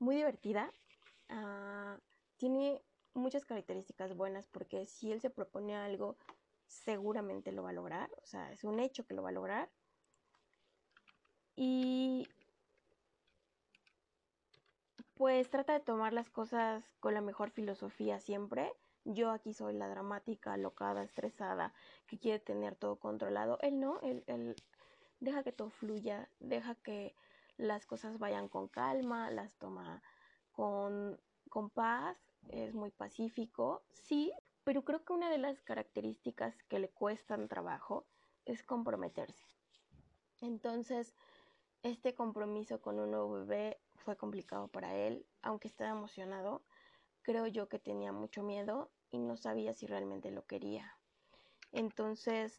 muy 0.00 0.16
divertida. 0.16 0.68
Ah, 1.28 1.96
tiene 2.38 2.82
muchas 3.14 3.44
características 3.44 4.16
buenas 4.16 4.48
porque 4.48 4.84
si 4.86 5.12
él 5.12 5.20
se 5.20 5.30
propone 5.30 5.76
algo, 5.76 6.16
seguramente 6.66 7.52
lo 7.52 7.62
va 7.62 7.70
a 7.70 7.74
lograr. 7.74 8.10
O 8.20 8.26
sea, 8.26 8.50
es 8.50 8.64
un 8.64 8.80
hecho 8.80 9.06
que 9.06 9.14
lo 9.14 9.22
va 9.22 9.28
a 9.28 9.32
lograr. 9.32 9.70
Y 11.54 12.28
pues 15.18 15.50
trata 15.50 15.72
de 15.72 15.80
tomar 15.80 16.12
las 16.12 16.30
cosas 16.30 16.84
con 17.00 17.12
la 17.12 17.20
mejor 17.20 17.50
filosofía 17.50 18.20
siempre. 18.20 18.72
Yo 19.04 19.32
aquí 19.32 19.52
soy 19.52 19.74
la 19.74 19.88
dramática, 19.88 20.56
locada, 20.56 21.02
estresada, 21.02 21.74
que 22.06 22.18
quiere 22.18 22.38
tener 22.38 22.76
todo 22.76 23.00
controlado. 23.00 23.58
Él 23.60 23.80
no, 23.80 24.00
él, 24.02 24.22
él 24.28 24.54
deja 25.18 25.42
que 25.42 25.50
todo 25.50 25.70
fluya, 25.70 26.30
deja 26.38 26.76
que 26.76 27.16
las 27.56 27.84
cosas 27.84 28.20
vayan 28.20 28.48
con 28.48 28.68
calma, 28.68 29.28
las 29.32 29.56
toma 29.56 30.04
con, 30.52 31.20
con 31.48 31.68
paz, 31.68 32.16
es 32.50 32.72
muy 32.72 32.92
pacífico, 32.92 33.82
sí, 33.90 34.32
pero 34.62 34.84
creo 34.84 35.04
que 35.04 35.14
una 35.14 35.30
de 35.30 35.38
las 35.38 35.60
características 35.62 36.62
que 36.68 36.78
le 36.78 36.90
cuestan 36.90 37.48
trabajo 37.48 38.06
es 38.44 38.62
comprometerse. 38.62 39.46
Entonces, 40.40 41.16
este 41.82 42.14
compromiso 42.14 42.80
con 42.80 43.00
un 43.00 43.10
nuevo 43.10 43.32
bebé 43.32 43.80
fue 44.08 44.16
complicado 44.16 44.68
para 44.68 44.96
él, 44.96 45.26
aunque 45.42 45.68
estaba 45.68 45.90
emocionado, 45.90 46.62
creo 47.20 47.46
yo 47.46 47.68
que 47.68 47.78
tenía 47.78 48.10
mucho 48.10 48.42
miedo 48.42 48.90
y 49.10 49.18
no 49.18 49.36
sabía 49.36 49.74
si 49.74 49.86
realmente 49.86 50.30
lo 50.30 50.46
quería. 50.46 50.96
Entonces, 51.72 52.58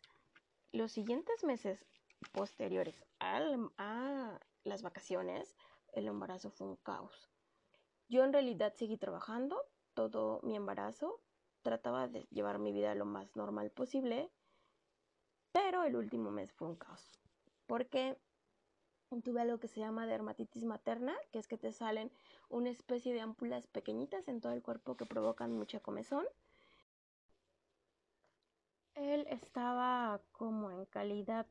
los 0.72 0.92
siguientes 0.92 1.44
meses 1.44 1.88
posteriores 2.34 3.04
a 3.18 3.40
las 4.64 4.84
vacaciones, 4.84 5.56
el 5.94 6.06
embarazo 6.06 6.52
fue 6.52 6.68
un 6.68 6.76
caos. 6.76 7.32
Yo 8.10 8.24
en 8.24 8.32
realidad 8.32 8.76
seguí 8.76 8.98
trabajando 8.98 9.60
todo 9.96 10.42
mi 10.44 10.56
embarazo 10.56 11.20
trataba 11.64 12.08
de 12.08 12.28
llevar 12.30 12.60
mi 12.60 12.72
vida 12.72 12.94
lo 12.94 13.06
más 13.06 13.36
normal 13.36 13.72
posible, 13.72 14.32
pero 15.52 15.84
el 15.84 15.96
último 15.96 16.30
mes 16.30 16.54
fue 16.54 16.68
un 16.68 16.76
caos, 16.76 17.20
porque 17.66 18.20
tuve 19.24 19.42
algo 19.42 19.60
que 19.60 19.68
se 19.68 19.80
llama 19.80 20.06
dermatitis 20.06 20.64
materna, 20.64 21.16
que 21.32 21.40
es 21.40 21.48
que 21.48 21.58
te 21.58 21.72
salen 21.72 22.12
una 22.50 22.70
especie 22.70 23.14
de 23.14 23.22
ámpulas 23.22 23.68
pequeñitas 23.68 24.28
en 24.28 24.40
todo 24.40 24.54
el 24.54 24.62
cuerpo 24.62 24.96
que 24.96 25.06
provocan 25.06 25.52
mucha 25.52 25.80
comezón. 25.80 26.26
Él 28.96 29.26
estaba 29.30 30.22
como 30.32 30.72
en 30.72 30.86
calidad 30.86 31.48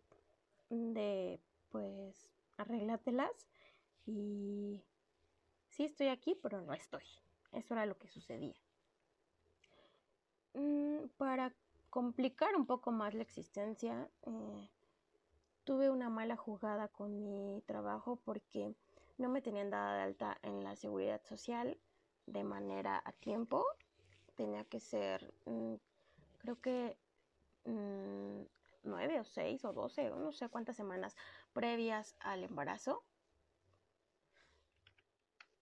de, 0.70 1.40
pues, 1.70 2.30
arréglatelas 2.56 3.48
y 4.06 4.82
sí 5.70 5.84
estoy 5.84 6.08
aquí, 6.08 6.34
pero 6.42 6.60
no 6.60 6.74
estoy. 6.74 7.04
Eso 7.52 7.74
era 7.74 7.86
lo 7.86 7.98
que 7.98 8.08
sucedía. 8.08 8.54
Mm, 10.54 11.08
para 11.16 11.52
complicar 11.90 12.54
un 12.56 12.66
poco 12.66 12.92
más 12.92 13.14
la 13.14 13.22
existencia, 13.22 14.08
eh, 14.22 14.70
tuve 15.68 15.90
una 15.90 16.08
mala 16.08 16.34
jugada 16.34 16.88
con 16.88 17.22
mi 17.22 17.60
trabajo 17.66 18.16
porque 18.24 18.74
no 19.18 19.28
me 19.28 19.42
tenían 19.42 19.68
dada 19.68 19.96
de 19.96 20.02
alta 20.02 20.38
en 20.40 20.64
la 20.64 20.74
seguridad 20.76 21.20
social 21.26 21.76
de 22.24 22.42
manera 22.42 23.02
a 23.04 23.12
tiempo. 23.12 23.66
Tenía 24.34 24.64
que 24.64 24.80
ser, 24.80 25.30
mm, 25.44 25.74
creo 26.38 26.58
que 26.62 26.96
mm, 27.66 28.44
nueve 28.84 29.20
o 29.20 29.24
seis 29.24 29.62
o 29.66 29.74
doce, 29.74 30.08
no 30.08 30.32
sé 30.32 30.48
cuántas 30.48 30.74
semanas 30.74 31.14
previas 31.52 32.16
al 32.20 32.44
embarazo. 32.44 33.04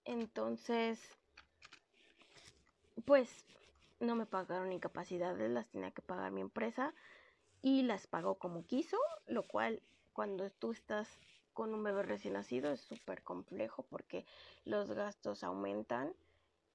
Entonces, 0.05 1.01
pues 3.03 3.43
no 3.99 4.15
me 4.15 4.25
pagaron 4.25 4.71
incapacidades, 4.71 5.51
las 5.51 5.67
tenía 5.67 5.91
que 5.91 6.01
pagar 6.01 6.31
mi 6.31 6.39
empresa 6.39 6.93
y 7.61 7.81
las 7.83 8.07
pagó 8.07 8.35
como 8.35 8.65
quiso, 8.65 8.97
lo 9.25 9.43
cual 9.43 9.81
cuando 10.17 10.49
tú 10.49 10.71
estás 10.71 11.07
con 11.53 11.75
un 11.75 11.83
bebé 11.83 12.01
recién 12.01 12.33
nacido 12.33 12.71
es 12.71 12.81
súper 12.81 13.21
complejo 13.21 13.83
porque 13.83 14.25
los 14.65 14.89
gastos 14.89 15.43
aumentan 15.43 16.11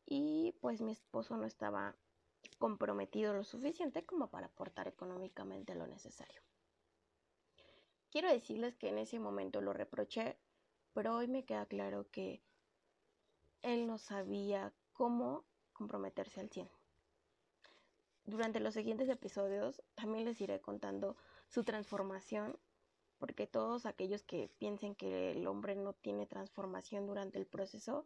y 0.06 0.54
pues 0.60 0.80
mi 0.80 0.92
esposo 0.92 1.36
no 1.36 1.44
estaba 1.44 1.96
comprometido 2.60 3.34
lo 3.34 3.42
suficiente 3.42 4.06
como 4.06 4.30
para 4.30 4.46
aportar 4.46 4.86
económicamente 4.86 5.74
lo 5.74 5.88
necesario. 5.88 6.40
Quiero 8.12 8.28
decirles 8.28 8.76
que 8.76 8.90
en 8.90 8.98
ese 8.98 9.18
momento 9.18 9.60
lo 9.60 9.72
reproché, 9.72 10.36
pero 10.92 11.16
hoy 11.16 11.26
me 11.26 11.44
queda 11.44 11.66
claro 11.66 12.06
que 12.12 12.40
él 13.62 13.88
no 13.88 13.98
sabía 13.98 14.72
cómo 14.92 15.42
comprometerse 15.72 16.38
al 16.38 16.48
100. 16.48 16.70
Durante 18.24 18.60
los 18.60 18.74
siguientes 18.74 19.08
episodios 19.08 19.82
también 19.96 20.26
les 20.26 20.40
iré 20.40 20.60
contando 20.60 21.16
su 21.48 21.64
transformación 21.64 22.56
porque 23.22 23.46
todos 23.46 23.86
aquellos 23.86 24.24
que 24.24 24.50
piensen 24.58 24.96
que 24.96 25.30
el 25.30 25.46
hombre 25.46 25.76
no 25.76 25.92
tiene 25.92 26.26
transformación 26.26 27.06
durante 27.06 27.38
el 27.38 27.46
proceso, 27.46 28.04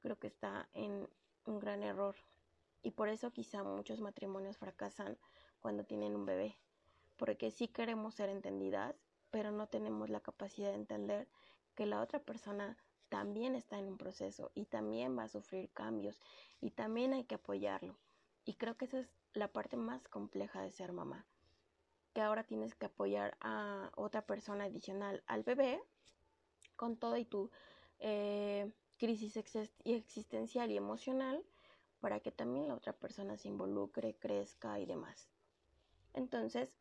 creo 0.00 0.18
que 0.18 0.26
está 0.26 0.70
en 0.72 1.06
un 1.44 1.60
gran 1.60 1.82
error. 1.82 2.16
Y 2.82 2.92
por 2.92 3.10
eso 3.10 3.30
quizá 3.30 3.62
muchos 3.62 4.00
matrimonios 4.00 4.56
fracasan 4.56 5.18
cuando 5.60 5.84
tienen 5.84 6.16
un 6.16 6.24
bebé, 6.24 6.56
porque 7.18 7.50
sí 7.50 7.68
queremos 7.68 8.14
ser 8.14 8.30
entendidas, 8.30 8.96
pero 9.30 9.50
no 9.50 9.66
tenemos 9.66 10.08
la 10.08 10.20
capacidad 10.20 10.70
de 10.70 10.76
entender 10.76 11.28
que 11.74 11.84
la 11.84 12.00
otra 12.00 12.20
persona 12.20 12.78
también 13.10 13.56
está 13.56 13.78
en 13.78 13.86
un 13.86 13.98
proceso 13.98 14.50
y 14.54 14.64
también 14.64 15.14
va 15.14 15.24
a 15.24 15.28
sufrir 15.28 15.70
cambios 15.74 16.22
y 16.62 16.70
también 16.70 17.12
hay 17.12 17.24
que 17.24 17.34
apoyarlo. 17.34 17.98
Y 18.46 18.54
creo 18.54 18.78
que 18.78 18.86
esa 18.86 19.00
es 19.00 19.10
la 19.34 19.48
parte 19.48 19.76
más 19.76 20.08
compleja 20.08 20.62
de 20.62 20.70
ser 20.70 20.92
mamá 20.92 21.26
que 22.14 22.22
ahora 22.22 22.44
tienes 22.44 22.74
que 22.74 22.86
apoyar 22.86 23.36
a 23.40 23.90
otra 23.96 24.22
persona 24.22 24.64
adicional 24.64 25.22
al 25.26 25.42
bebé 25.42 25.82
con 26.76 26.96
todo 26.96 27.16
y 27.16 27.24
tu 27.24 27.50
eh, 27.98 28.72
crisis 28.96 29.36
existencial 29.84 30.70
y 30.70 30.76
emocional 30.76 31.44
para 32.00 32.20
que 32.20 32.30
también 32.30 32.68
la 32.68 32.74
otra 32.74 32.92
persona 32.92 33.36
se 33.36 33.48
involucre, 33.48 34.14
crezca 34.14 34.78
y 34.78 34.86
demás. 34.86 35.28
Entonces, 36.12 36.76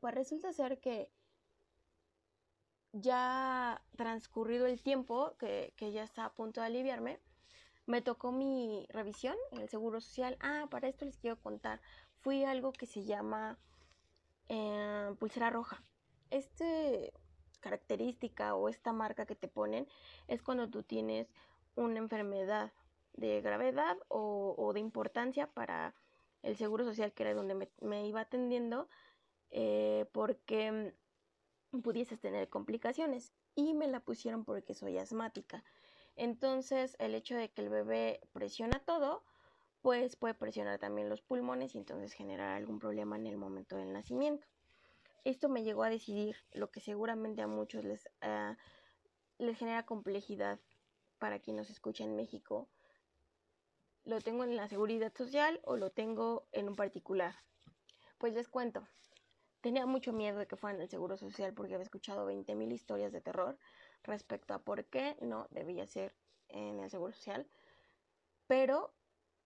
pues 0.00 0.14
resulta 0.14 0.52
ser 0.52 0.80
que 0.80 1.10
ya 2.92 3.82
transcurrido 3.96 4.66
el 4.66 4.82
tiempo, 4.82 5.36
que, 5.38 5.74
que 5.76 5.92
ya 5.92 6.02
está 6.02 6.24
a 6.24 6.32
punto 6.32 6.60
de 6.60 6.68
aliviarme, 6.68 7.20
me 7.86 8.00
tocó 8.00 8.32
mi 8.32 8.86
revisión 8.90 9.36
en 9.50 9.60
el 9.60 9.68
Seguro 9.68 10.00
Social. 10.00 10.36
Ah, 10.40 10.68
para 10.70 10.88
esto 10.88 11.04
les 11.04 11.18
quiero 11.18 11.40
contar. 11.40 11.80
Fui 12.20 12.44
algo 12.44 12.72
que 12.72 12.86
se 12.86 13.04
llama 13.04 13.58
eh, 14.50 15.14
pulsera 15.20 15.48
roja. 15.48 15.80
Esta 16.30 16.64
característica 17.60 18.56
o 18.56 18.68
esta 18.68 18.92
marca 18.92 19.24
que 19.24 19.36
te 19.36 19.46
ponen 19.46 19.86
es 20.26 20.42
cuando 20.42 20.68
tú 20.68 20.82
tienes 20.82 21.28
una 21.76 21.98
enfermedad 21.98 22.72
de 23.12 23.40
gravedad 23.42 23.96
o, 24.08 24.72
de 24.74 24.80
importancia 24.80 25.46
para 25.46 25.94
el 26.42 26.56
seguro 26.56 26.84
social 26.84 27.12
que 27.12 27.22
era 27.22 27.34
donde 27.34 27.70
me, 27.80 28.06
iba 28.06 28.22
atendiendo 28.22 28.88
eh, 29.50 30.06
porque 30.12 30.94
pudieses 31.82 32.18
tener 32.18 32.48
complicaciones 32.48 33.32
y 33.54 33.74
me 33.74 33.86
la 33.86 34.00
pusieron 34.00 34.44
porque 34.44 34.74
soy 34.74 34.98
asmática. 34.98 35.62
Entonces 36.16 36.96
el 36.98 37.14
hecho 37.14 37.36
de 37.36 37.50
que 37.50 37.62
el 37.62 37.68
bebé 37.68 38.20
presiona 38.32 38.80
todo 38.80 39.22
pues 39.82 40.16
puede 40.16 40.34
presionar 40.34 40.78
también 40.78 41.08
los 41.08 41.22
pulmones 41.22 41.74
y 41.74 41.78
entonces 41.78 42.12
generar 42.12 42.56
algún 42.56 42.78
problema 42.78 43.16
en 43.16 43.26
el 43.26 43.36
momento 43.36 43.76
del 43.76 43.92
nacimiento. 43.92 44.46
Esto 45.24 45.48
me 45.48 45.62
llegó 45.62 45.82
a 45.84 45.90
decidir 45.90 46.36
lo 46.52 46.70
que 46.70 46.80
seguramente 46.80 47.42
a 47.42 47.46
muchos 47.46 47.84
les, 47.84 48.08
ah, 48.20 48.56
les 49.38 49.58
genera 49.58 49.84
complejidad 49.84 50.58
para 51.18 51.38
quien 51.38 51.56
nos 51.56 51.70
escucha 51.70 52.04
en 52.04 52.16
México. 52.16 52.68
¿Lo 54.04 54.20
tengo 54.20 54.44
en 54.44 54.56
la 54.56 54.68
seguridad 54.68 55.12
social 55.14 55.60
o 55.64 55.76
lo 55.76 55.90
tengo 55.90 56.46
en 56.52 56.68
un 56.68 56.76
particular? 56.76 57.34
Pues 58.18 58.34
les 58.34 58.48
cuento. 58.48 58.86
Tenía 59.60 59.84
mucho 59.84 60.14
miedo 60.14 60.38
de 60.38 60.46
que 60.46 60.56
fuera 60.56 60.76
en 60.76 60.82
el 60.82 60.88
seguro 60.88 61.18
social 61.18 61.52
porque 61.52 61.74
había 61.74 61.84
escuchado 61.84 62.26
20.000 62.26 62.72
historias 62.72 63.12
de 63.12 63.20
terror 63.20 63.58
respecto 64.02 64.54
a 64.54 64.58
por 64.62 64.86
qué 64.86 65.16
no 65.20 65.48
debía 65.50 65.86
ser 65.86 66.14
en 66.48 66.80
el 66.80 66.90
seguro 66.90 67.12
social. 67.12 67.46
Pero 68.46 68.94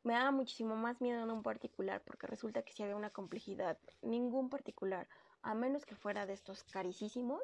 me 0.04 0.12
daba 0.12 0.30
muchísimo 0.30 0.76
más 0.76 1.00
miedo 1.00 1.22
en 1.22 1.30
un 1.30 1.42
particular 1.42 2.02
porque 2.04 2.26
resulta 2.26 2.62
que 2.62 2.72
si 2.72 2.82
había 2.82 2.94
una 2.94 3.10
complejidad, 3.10 3.78
ningún 4.02 4.50
particular, 4.50 5.08
a 5.42 5.54
menos 5.54 5.84
que 5.84 5.96
fuera 5.96 6.26
de 6.26 6.34
estos 6.34 6.62
carísimos, 6.64 7.42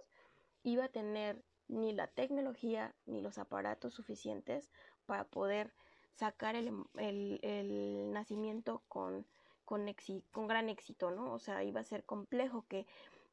iba 0.63 0.85
a 0.85 0.89
tener 0.89 1.43
ni 1.69 1.93
la 1.93 2.07
tecnología 2.07 2.95
ni 3.07 3.23
los 3.23 3.39
aparatos 3.39 3.95
suficientes 3.95 4.71
para 5.07 5.25
poder 5.25 5.73
sacar 6.13 6.55
el, 6.55 8.13
nacimiento 8.13 8.83
con, 8.89 9.27
con, 9.65 9.87
con 10.31 10.47
gran 10.47 10.69
éxito, 10.69 11.11
¿no? 11.11 11.33
O 11.33 11.39
sea, 11.39 11.65
iba 11.65 11.81
a 11.81 11.85
ser 11.85 12.05
complejo 12.05 12.67
que 12.69 12.87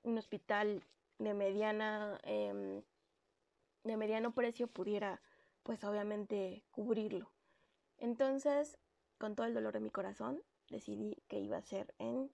un 0.04 0.18
hospital 0.18 0.84
de 1.20 1.34
mediana 1.34 2.20
em, 2.24 2.82
de 3.84 3.98
mediano 3.98 4.34
precio 4.34 4.68
pudiera 4.68 5.22
pues 5.64 5.84
obviamente 5.84 6.64
cubrirlo. 6.72 7.30
Entonces 7.98 8.78
con 9.18 9.36
todo 9.36 9.48
el 9.48 9.54
dolor 9.54 9.74
de 9.74 9.80
mi 9.80 9.90
corazón, 9.90 10.42
decidí 10.70 11.18
que 11.28 11.40
iba 11.40 11.58
a 11.58 11.62
ser 11.62 11.94
en 12.00 12.32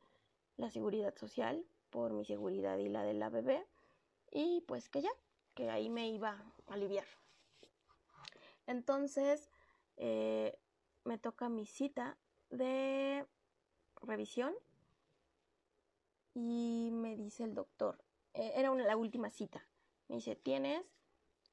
la 0.58 0.70
seguridad 0.70 1.16
social 1.16 1.66
por 1.90 2.14
mi 2.14 2.26
seguridad 2.26 2.78
y 2.78 2.90
la 2.90 3.04
de 3.04 3.14
la 3.14 3.30
bebé 3.30 3.66
y 4.32 4.62
pues 4.62 4.90
que 4.90 5.02
ya, 5.02 5.12
que 5.54 5.70
ahí 5.70 5.90
me 5.90 6.10
iba 6.10 6.32
a 6.68 6.74
aliviar. 6.74 7.06
Entonces 8.66 9.50
eh, 9.98 10.58
me 11.04 11.18
toca 11.18 11.50
mi 11.50 11.66
cita 11.66 12.18
de 12.50 13.26
revisión 14.02 14.54
y 16.34 16.90
me 16.92 17.16
dice 17.16 17.44
el 17.44 17.54
doctor, 17.54 18.04
eh, 18.34 18.54
era 18.56 18.72
una, 18.72 18.86
la 18.86 18.98
última 18.98 19.30
cita, 19.30 19.64
me 20.08 20.16
dice, 20.16 20.36
tienes 20.36 20.84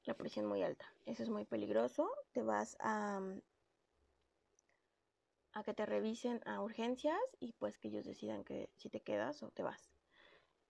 la 0.05 0.15
presión 0.15 0.47
muy 0.47 0.63
alta, 0.63 0.91
eso 1.05 1.21
es 1.21 1.29
muy 1.29 1.45
peligroso, 1.45 2.09
te 2.31 2.41
vas 2.41 2.77
a, 2.79 3.21
a 5.53 5.63
que 5.63 5.73
te 5.73 5.85
revisen 5.85 6.41
a 6.45 6.61
urgencias 6.61 7.19
y 7.39 7.53
pues 7.53 7.77
que 7.77 7.89
ellos 7.89 8.05
decidan 8.05 8.43
que 8.43 8.69
si 8.75 8.89
te 8.89 9.01
quedas 9.01 9.43
o 9.43 9.49
te 9.49 9.63
vas. 9.63 9.91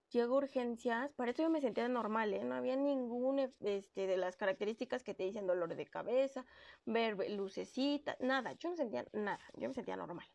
Llego 0.09 0.35
a 0.35 0.38
urgencias, 0.39 1.13
para 1.13 1.31
eso 1.31 1.43
yo 1.43 1.50
me 1.50 1.61
sentía 1.61 1.88
normal, 1.88 2.33
¿eh? 2.33 2.43
no 2.43 2.55
había 2.55 2.75
ninguna 2.75 3.50
este, 3.61 4.07
de 4.07 4.17
las 4.17 4.35
características 4.35 5.03
que 5.03 5.13
te 5.13 5.23
dicen 5.23 5.47
dolor 5.47 5.73
de 5.73 5.85
cabeza, 5.85 6.45
ver 6.85 7.15
lucecita, 7.31 8.17
nada, 8.19 8.51
yo 8.53 8.69
no 8.69 8.75
sentía 8.75 9.05
nada, 9.13 9.39
yo 9.53 9.69
me 9.69 9.73
sentía 9.73 9.95
normal. 9.95 10.27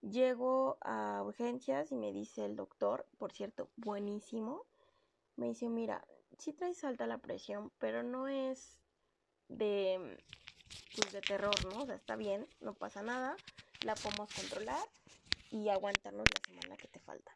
Llego 0.00 0.78
a 0.80 1.22
urgencias 1.22 1.92
y 1.92 1.96
me 1.96 2.12
dice 2.12 2.46
el 2.46 2.56
doctor, 2.56 3.06
por 3.18 3.32
cierto, 3.32 3.68
buenísimo, 3.76 4.64
me 5.36 5.48
dice, 5.48 5.68
mira, 5.68 6.06
sí 6.38 6.54
traes 6.54 6.82
alta 6.82 7.06
la 7.06 7.18
presión, 7.18 7.72
pero 7.78 8.02
no 8.02 8.28
es 8.28 8.80
de, 9.48 10.18
pues, 10.94 11.12
de 11.12 11.20
terror, 11.20 11.54
¿no? 11.64 11.82
O 11.82 11.86
sea, 11.86 11.94
está 11.94 12.16
bien, 12.16 12.46
no 12.60 12.74
pasa 12.74 13.02
nada, 13.02 13.36
la 13.82 13.94
podemos 13.94 14.32
controlar 14.34 14.88
y 15.50 15.68
aguantarnos 15.68 16.26
la 16.28 16.40
semana 16.46 16.76
que 16.76 16.88
te 16.88 17.00
falta. 17.00 17.32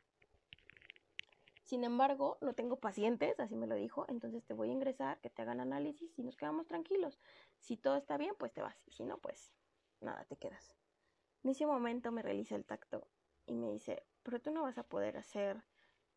Sin 1.64 1.84
embargo, 1.84 2.36
no 2.40 2.54
tengo 2.54 2.80
pacientes, 2.80 3.38
así 3.38 3.54
me 3.54 3.68
lo 3.68 3.76
dijo, 3.76 4.04
entonces 4.08 4.44
te 4.44 4.54
voy 4.54 4.70
a 4.70 4.72
ingresar, 4.72 5.20
que 5.20 5.30
te 5.30 5.42
hagan 5.42 5.60
análisis 5.60 6.18
y 6.18 6.24
nos 6.24 6.36
quedamos 6.36 6.66
tranquilos. 6.66 7.20
Si 7.60 7.76
todo 7.76 7.96
está 7.96 8.16
bien, 8.16 8.34
pues 8.38 8.52
te 8.52 8.60
vas, 8.60 8.76
y 8.86 8.92
si 8.92 9.04
no, 9.04 9.18
pues 9.18 9.52
nada, 10.00 10.24
te 10.24 10.36
quedas. 10.36 10.74
En 11.44 11.50
ese 11.50 11.66
momento 11.66 12.10
me 12.10 12.22
realiza 12.22 12.56
el 12.56 12.64
tacto 12.64 13.06
y 13.46 13.54
me 13.54 13.70
dice, 13.70 14.02
pero 14.24 14.40
tú 14.40 14.50
no 14.50 14.62
vas 14.62 14.78
a 14.78 14.82
poder 14.82 15.16
hacer 15.16 15.62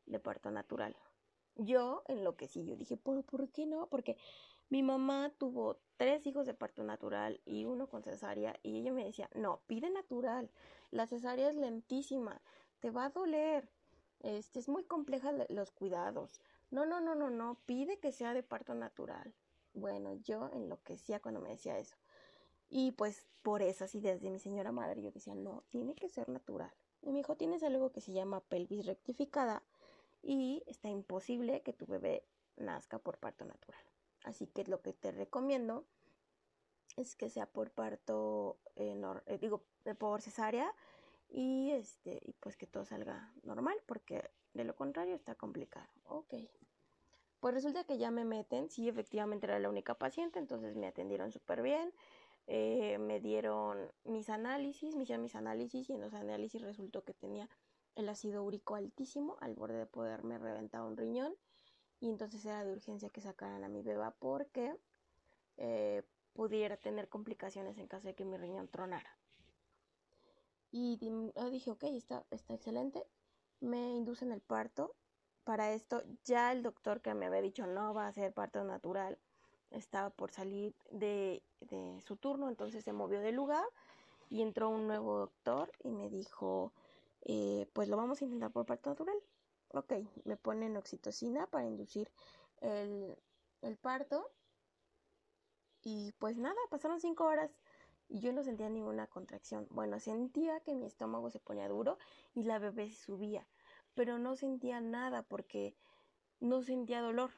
de 0.07 0.19
parto 0.19 0.49
natural. 0.49 0.97
Yo 1.55 2.03
enloquecí, 2.07 2.65
yo 2.65 2.75
dije, 2.75 2.97
¿por, 2.97 3.23
¿por 3.23 3.51
qué 3.51 3.67
no? 3.67 3.87
Porque 3.87 4.17
mi 4.73 4.81
mamá 4.81 5.31
tuvo 5.37 5.77
tres 5.97 6.25
hijos 6.25 6.47
de 6.47 6.55
parto 6.55 6.83
natural 6.83 7.39
y 7.45 7.65
uno 7.65 7.85
con 7.85 8.01
cesárea 8.01 8.59
y 8.63 8.79
ella 8.79 8.91
me 8.91 9.05
decía, 9.05 9.29
no, 9.35 9.59
pide 9.67 9.91
natural, 9.91 10.49
la 10.89 11.05
cesárea 11.05 11.51
es 11.51 11.55
lentísima, 11.55 12.41
te 12.79 12.89
va 12.89 13.05
a 13.05 13.09
doler, 13.11 13.69
este 14.21 14.57
es 14.57 14.69
muy 14.69 14.83
compleja 14.83 15.31
los 15.49 15.69
cuidados. 15.69 16.41
No, 16.71 16.87
no, 16.87 17.01
no, 17.01 17.13
no, 17.13 17.29
no, 17.29 17.59
pide 17.67 17.99
que 17.99 18.11
sea 18.11 18.33
de 18.33 18.41
parto 18.41 18.73
natural. 18.73 19.35
Bueno, 19.75 20.15
yo 20.23 20.49
enloquecía 20.53 21.19
cuando 21.19 21.39
me 21.39 21.51
decía 21.51 21.77
eso. 21.77 21.95
Y 22.67 22.93
pues 22.93 23.27
por 23.43 23.61
eso, 23.61 23.85
así 23.85 23.99
desde 23.99 24.31
mi 24.31 24.39
señora 24.39 24.71
madre, 24.71 25.03
yo 25.03 25.11
decía, 25.11 25.35
no, 25.35 25.63
tiene 25.69 25.93
que 25.93 26.09
ser 26.09 26.29
natural. 26.29 26.73
Y 27.03 27.11
me 27.11 27.19
dijo, 27.19 27.35
tienes 27.35 27.61
algo 27.61 27.91
que 27.91 28.01
se 28.01 28.11
llama 28.11 28.39
pelvis 28.39 28.87
rectificada 28.87 29.61
y 30.23 30.63
está 30.65 30.89
imposible 30.89 31.61
que 31.61 31.73
tu 31.73 31.85
bebé 31.85 32.23
nazca 32.57 32.97
por 32.97 33.19
parto 33.19 33.45
natural. 33.45 33.92
Así 34.23 34.47
que 34.47 34.63
lo 34.65 34.81
que 34.81 34.93
te 34.93 35.11
recomiendo 35.11 35.85
es 36.97 37.15
que 37.15 37.29
sea 37.29 37.45
por 37.45 37.71
parto, 37.71 38.59
eh, 38.75 38.99
eh, 39.25 39.37
digo, 39.37 39.65
por 39.97 40.21
cesárea 40.21 40.73
y 41.29 41.71
este 41.71 42.19
y 42.23 42.33
pues 42.33 42.55
que 42.55 42.67
todo 42.67 42.85
salga 42.85 43.33
normal 43.43 43.75
porque 43.85 44.29
de 44.53 44.63
lo 44.63 44.75
contrario 44.75 45.15
está 45.15 45.35
complicado. 45.35 45.89
Ok. 46.05 46.35
Pues 47.39 47.55
resulta 47.55 47.83
que 47.83 47.97
ya 47.97 48.09
me 48.09 48.23
meten, 48.23 48.69
sí, 48.69 48.87
efectivamente 48.87 49.47
era 49.47 49.59
la 49.59 49.67
única 49.67 49.95
paciente, 49.95 50.39
entonces 50.39 50.77
me 50.77 50.87
atendieron 50.87 51.31
súper 51.31 51.61
bien, 51.61 51.93
eh, 52.47 52.97
me 52.99 53.19
dieron 53.19 53.91
mis 54.05 54.29
análisis, 54.29 54.95
me 54.95 55.03
hicieron 55.03 55.23
mis 55.23 55.35
análisis 55.35 55.89
y 55.89 55.93
en 55.93 55.99
los 55.99 56.13
análisis 56.13 56.61
resultó 56.61 57.03
que 57.03 57.13
tenía 57.13 57.49
el 57.95 58.07
ácido 58.07 58.43
úrico 58.43 58.75
altísimo 58.75 59.35
al 59.41 59.55
borde 59.55 59.79
de 59.79 59.85
poderme 59.85 60.37
reventar 60.37 60.83
un 60.83 60.95
riñón 60.95 61.35
y 62.03 62.09
entonces 62.09 62.43
era 62.43 62.65
de 62.65 62.73
urgencia 62.73 63.09
que 63.09 63.21
sacaran 63.21 63.63
a 63.63 63.69
mi 63.69 63.81
beba 63.81 64.11
porque 64.19 64.75
eh, 65.55 66.03
pudiera 66.33 66.75
tener 66.75 67.07
complicaciones 67.07 67.77
en 67.77 67.87
caso 67.87 68.09
de 68.09 68.13
que 68.13 68.25
mi 68.25 68.35
riñón 68.35 68.67
tronara. 68.67 69.17
Y 70.69 70.99
ah, 71.37 71.49
dije, 71.49 71.71
ok, 71.71 71.83
está, 71.83 72.25
está 72.29 72.55
excelente. 72.55 73.05
Me 73.61 73.95
inducen 73.95 74.33
el 74.33 74.41
parto. 74.41 74.93
Para 75.45 75.71
esto 75.71 76.03
ya 76.25 76.51
el 76.51 76.61
doctor 76.61 76.99
que 76.99 77.13
me 77.13 77.27
había 77.27 77.41
dicho 77.41 77.65
no 77.67 77.93
va 77.93 78.07
a 78.07 78.11
ser 78.11 78.33
parto 78.33 78.65
natural 78.65 79.17
estaba 79.71 80.09
por 80.09 80.29
salir 80.29 80.75
de, 80.91 81.41
de 81.61 82.01
su 82.01 82.17
turno, 82.17 82.49
entonces 82.49 82.83
se 82.83 82.91
movió 82.91 83.21
de 83.21 83.31
lugar 83.31 83.65
y 84.29 84.41
entró 84.41 84.67
un 84.67 84.87
nuevo 84.87 85.19
doctor 85.19 85.71
y 85.85 85.91
me 85.91 86.09
dijo, 86.09 86.73
eh, 87.21 87.65
pues 87.71 87.87
lo 87.87 87.95
vamos 87.95 88.21
a 88.21 88.25
intentar 88.25 88.51
por 88.51 88.65
parto 88.65 88.89
natural. 88.89 89.15
Ok, 89.73 89.91
me 90.25 90.37
ponen 90.37 90.77
oxitocina 90.77 91.47
para 91.47 91.65
inducir 91.65 92.11
el, 92.61 93.17
parto. 93.81 94.31
Y 95.81 96.11
pues 96.19 96.37
nada, 96.37 96.59
pasaron 96.69 97.01
cinco 97.01 97.25
horas 97.25 97.49
y 98.07 98.19
yo 98.19 98.31
no 98.33 98.43
sentía 98.43 98.69
ninguna 98.69 99.07
contracción. 99.07 99.67
Bueno, 99.71 99.99
sentía 99.99 100.59
que 100.59 100.75
mi 100.75 100.85
estómago 100.85 101.31
se 101.31 101.39
ponía 101.39 101.67
duro 101.67 101.97
y 102.35 102.43
la 102.43 102.59
bebé 102.59 102.89
se 102.91 103.03
subía, 103.03 103.47
pero 103.95 104.19
no 104.19 104.35
sentía 104.35 104.79
nada 104.79 105.23
porque 105.23 105.75
no 106.39 106.61
sentía 106.61 107.01
dolor. 107.01 107.31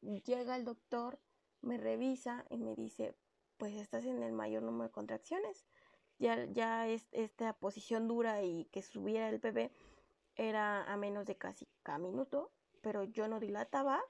Llega 0.00 0.56
el 0.56 0.64
doctor, 0.64 1.20
me 1.60 1.76
revisa 1.76 2.46
y 2.48 2.56
me 2.56 2.74
dice, 2.74 3.14
pues 3.58 3.74
estás 3.74 4.06
en 4.06 4.22
el 4.22 4.32
mayor 4.32 4.62
número 4.62 4.84
de 4.84 4.92
contracciones. 4.92 5.66
Ya, 6.18 6.46
ya 6.46 6.88
es, 6.88 7.06
esta 7.12 7.52
posición 7.52 8.08
dura 8.08 8.42
y 8.42 8.64
que 8.66 8.80
subiera 8.80 9.28
el 9.28 9.40
bebé 9.40 9.70
era 10.36 10.84
a 10.84 10.96
menos 10.96 11.26
de 11.26 11.36
casi 11.36 11.68
cada 11.82 11.98
minuto, 11.98 12.50
pero 12.82 13.04
yo 13.04 13.28
no 13.28 13.40
dilataba 13.40 14.02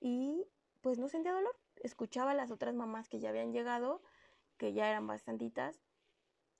y 0.00 0.46
pues 0.80 0.98
no 0.98 1.08
sentía 1.08 1.32
dolor. 1.32 1.56
Escuchaba 1.76 2.32
a 2.32 2.34
las 2.34 2.50
otras 2.50 2.74
mamás 2.74 3.08
que 3.08 3.20
ya 3.20 3.28
habían 3.28 3.52
llegado 3.52 4.02
que 4.58 4.72
ya 4.72 4.90
eran 4.90 5.06
bastantitas, 5.06 5.80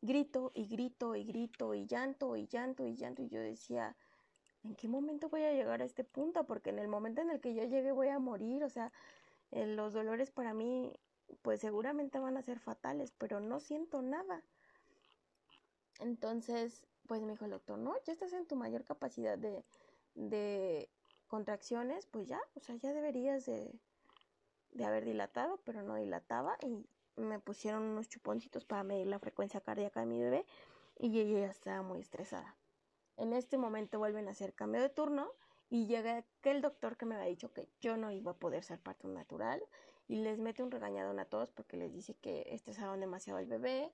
grito 0.00 0.52
y 0.54 0.66
grito 0.68 1.16
y 1.16 1.24
grito 1.24 1.74
y 1.74 1.86
llanto 1.86 2.36
y 2.36 2.46
llanto 2.46 2.86
y 2.86 2.94
llanto 2.94 3.22
y 3.22 3.28
yo 3.28 3.40
decía, 3.40 3.96
¿en 4.62 4.74
qué 4.76 4.88
momento 4.88 5.28
voy 5.28 5.42
a 5.42 5.52
llegar 5.52 5.82
a 5.82 5.84
este 5.84 6.04
punto? 6.04 6.46
Porque 6.46 6.70
en 6.70 6.78
el 6.78 6.88
momento 6.88 7.20
en 7.20 7.30
el 7.30 7.40
que 7.40 7.54
yo 7.54 7.64
llegue 7.64 7.92
voy 7.92 8.08
a 8.08 8.18
morir, 8.20 8.64
o 8.64 8.70
sea, 8.70 8.92
eh, 9.50 9.66
los 9.66 9.92
dolores 9.92 10.30
para 10.30 10.54
mí 10.54 10.92
pues 11.42 11.60
seguramente 11.60 12.18
van 12.20 12.36
a 12.36 12.42
ser 12.42 12.60
fatales, 12.60 13.12
pero 13.18 13.40
no 13.40 13.60
siento 13.60 14.00
nada. 14.00 14.42
Entonces, 15.98 16.86
pues 17.08 17.22
me 17.22 17.32
dijo 17.32 17.46
el 17.46 17.50
doctor, 17.50 17.78
no, 17.78 17.94
ya 18.04 18.12
estás 18.12 18.32
en 18.34 18.46
tu 18.46 18.54
mayor 18.54 18.84
capacidad 18.84 19.36
de, 19.36 19.64
de 20.14 20.88
contracciones, 21.26 22.06
pues 22.06 22.28
ya, 22.28 22.40
o 22.54 22.60
sea, 22.60 22.76
ya 22.76 22.92
deberías 22.92 23.46
de, 23.46 23.74
de 24.72 24.84
haber 24.84 25.04
dilatado, 25.04 25.58
pero 25.64 25.82
no 25.82 25.96
dilataba 25.96 26.56
y 26.62 26.86
me 27.16 27.40
pusieron 27.40 27.82
unos 27.82 28.08
chuponcitos 28.08 28.64
para 28.64 28.84
medir 28.84 29.08
la 29.08 29.18
frecuencia 29.18 29.60
cardíaca 29.60 30.00
de 30.00 30.06
mi 30.06 30.20
bebé 30.20 30.46
y 30.98 31.18
ella 31.18 31.40
ya 31.40 31.50
estaba 31.50 31.82
muy 31.82 32.00
estresada. 32.00 32.56
En 33.16 33.32
este 33.32 33.58
momento 33.58 33.98
vuelven 33.98 34.28
a 34.28 34.32
hacer 34.32 34.54
cambio 34.54 34.80
de 34.80 34.90
turno 34.90 35.32
y 35.70 35.86
llega 35.86 36.18
aquel 36.18 36.60
doctor 36.60 36.96
que 36.96 37.06
me 37.06 37.16
había 37.16 37.28
dicho 37.28 37.52
que 37.52 37.68
yo 37.80 37.96
no 37.96 38.12
iba 38.12 38.32
a 38.32 38.36
poder 38.36 38.62
ser 38.62 38.78
parto 38.80 39.08
natural 39.08 39.62
y 40.06 40.16
les 40.16 40.38
mete 40.38 40.62
un 40.62 40.70
regañadón 40.70 41.18
a 41.18 41.24
todos 41.24 41.50
porque 41.50 41.76
les 41.76 41.92
dice 41.92 42.14
que 42.14 42.46
estresaron 42.50 43.00
demasiado 43.00 43.38
al 43.38 43.46
bebé, 43.46 43.92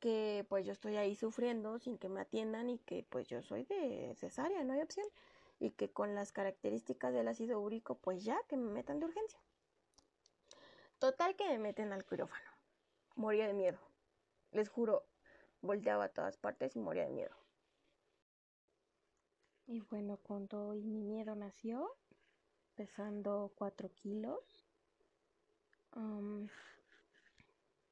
que 0.00 0.44
pues 0.48 0.66
yo 0.66 0.72
estoy 0.72 0.96
ahí 0.96 1.14
sufriendo 1.14 1.78
sin 1.78 1.98
que 1.98 2.08
me 2.08 2.20
atiendan 2.20 2.68
y 2.70 2.78
que 2.78 3.04
pues 3.08 3.28
yo 3.28 3.42
soy 3.42 3.64
de 3.64 4.14
cesárea, 4.16 4.64
no 4.64 4.72
hay 4.72 4.80
opción 4.80 5.06
y 5.60 5.70
que 5.72 5.92
con 5.92 6.14
las 6.14 6.32
características 6.32 7.12
del 7.12 7.28
ácido 7.28 7.60
úrico 7.60 7.96
pues 7.96 8.24
ya 8.24 8.38
que 8.48 8.56
me 8.56 8.72
metan 8.72 8.98
de 8.98 9.06
urgencia. 9.06 9.38
Total 10.98 11.36
que 11.36 11.46
me 11.46 11.58
meten 11.58 11.92
al 11.92 12.04
quirófano. 12.04 12.50
Moría 13.14 13.46
de 13.46 13.54
miedo. 13.54 13.78
Les 14.52 14.68
juro, 14.68 15.06
volteaba 15.62 16.04
a 16.04 16.08
todas 16.08 16.36
partes 16.36 16.74
y 16.76 16.80
moría 16.80 17.04
de 17.04 17.10
miedo. 17.10 17.36
Y 19.66 19.80
bueno, 19.80 20.16
cuando 20.16 20.70
mi 20.74 21.02
miedo 21.02 21.36
nació, 21.36 21.94
pesando 22.74 23.52
4 23.54 23.90
kilos, 23.94 24.66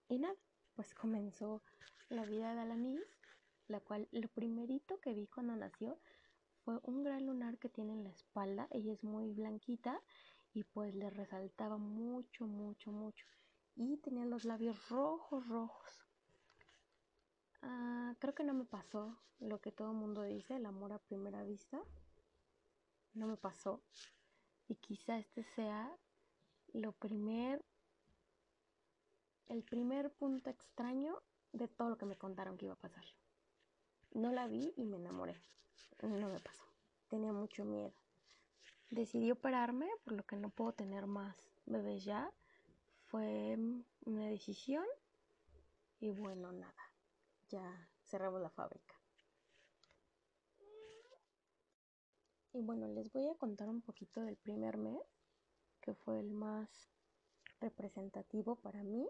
y 0.08 0.18
nada, 0.18 0.34
pues 0.74 0.94
comenzó 0.94 1.62
la 2.08 2.24
vida 2.24 2.54
de 2.54 2.60
Alanis, 2.60 3.02
la 3.66 3.80
cual 3.80 4.08
lo 4.12 4.28
primerito 4.28 5.00
que 5.00 5.12
vi 5.12 5.26
cuando 5.26 5.54
nació 5.56 5.98
fue 6.64 6.78
un 6.82 7.02
gran 7.02 7.26
lunar 7.26 7.58
que 7.58 7.68
tiene 7.68 7.92
en 7.92 8.04
la 8.04 8.10
espalda. 8.10 8.68
Ella 8.70 8.92
es 8.92 9.04
muy 9.04 9.32
blanquita 9.32 10.00
y 10.52 10.64
pues 10.64 10.94
le 10.94 11.10
resaltaba 11.10 11.76
mucho, 11.76 12.46
mucho, 12.46 12.92
mucho. 12.92 13.26
Y 13.76 13.98
tenía 13.98 14.24
los 14.24 14.44
labios 14.44 14.88
rojos, 14.88 15.46
rojos. 15.48 16.04
Ah, 17.62 18.14
creo 18.18 18.34
que 18.34 18.44
no 18.44 18.54
me 18.54 18.64
pasó 18.64 19.18
lo 19.40 19.60
que 19.60 19.72
todo 19.72 19.92
el 19.92 19.96
mundo 19.96 20.22
dice, 20.22 20.56
el 20.56 20.66
amor 20.66 20.92
a 20.92 20.98
primera 20.98 21.42
vista. 21.44 21.80
No 23.14 23.26
me 23.26 23.36
pasó. 23.36 23.82
Y 24.68 24.76
quizá 24.76 25.18
este 25.18 25.44
sea 25.44 25.90
lo 26.72 26.92
primer, 26.92 27.64
el 29.48 29.62
primer 29.62 30.12
punto 30.12 30.50
extraño 30.50 31.22
de 31.52 31.68
todo 31.68 31.90
lo 31.90 31.98
que 31.98 32.06
me 32.06 32.16
contaron 32.16 32.56
que 32.56 32.66
iba 32.66 32.74
a 32.74 32.78
pasar. 32.78 33.04
No 34.12 34.32
la 34.32 34.46
vi 34.46 34.72
y 34.76 34.84
me 34.84 34.96
enamoré. 34.96 35.40
No 36.02 36.28
me 36.28 36.40
pasó. 36.40 36.64
Tenía 37.08 37.32
mucho 37.32 37.64
miedo 37.64 37.92
decidí 38.90 39.30
operarme, 39.30 39.88
por 40.04 40.14
lo 40.14 40.24
que 40.24 40.36
no 40.36 40.50
puedo 40.50 40.72
tener 40.72 41.06
más 41.06 41.36
bebés 41.66 42.04
ya. 42.04 42.30
Fue 43.06 43.56
una 44.04 44.26
decisión 44.26 44.84
y 46.00 46.10
bueno, 46.10 46.52
nada, 46.52 46.92
ya 47.48 47.88
cerramos 48.04 48.40
la 48.40 48.50
fábrica. 48.50 48.94
Y 52.52 52.60
bueno, 52.62 52.88
les 52.88 53.12
voy 53.12 53.28
a 53.28 53.34
contar 53.34 53.68
un 53.68 53.82
poquito 53.82 54.20
del 54.22 54.36
primer 54.36 54.76
mes, 54.76 55.00
que 55.80 55.94
fue 55.94 56.18
el 56.18 56.30
más 56.30 56.90
representativo 57.60 58.56
para 58.56 58.82
mí. 58.82 59.08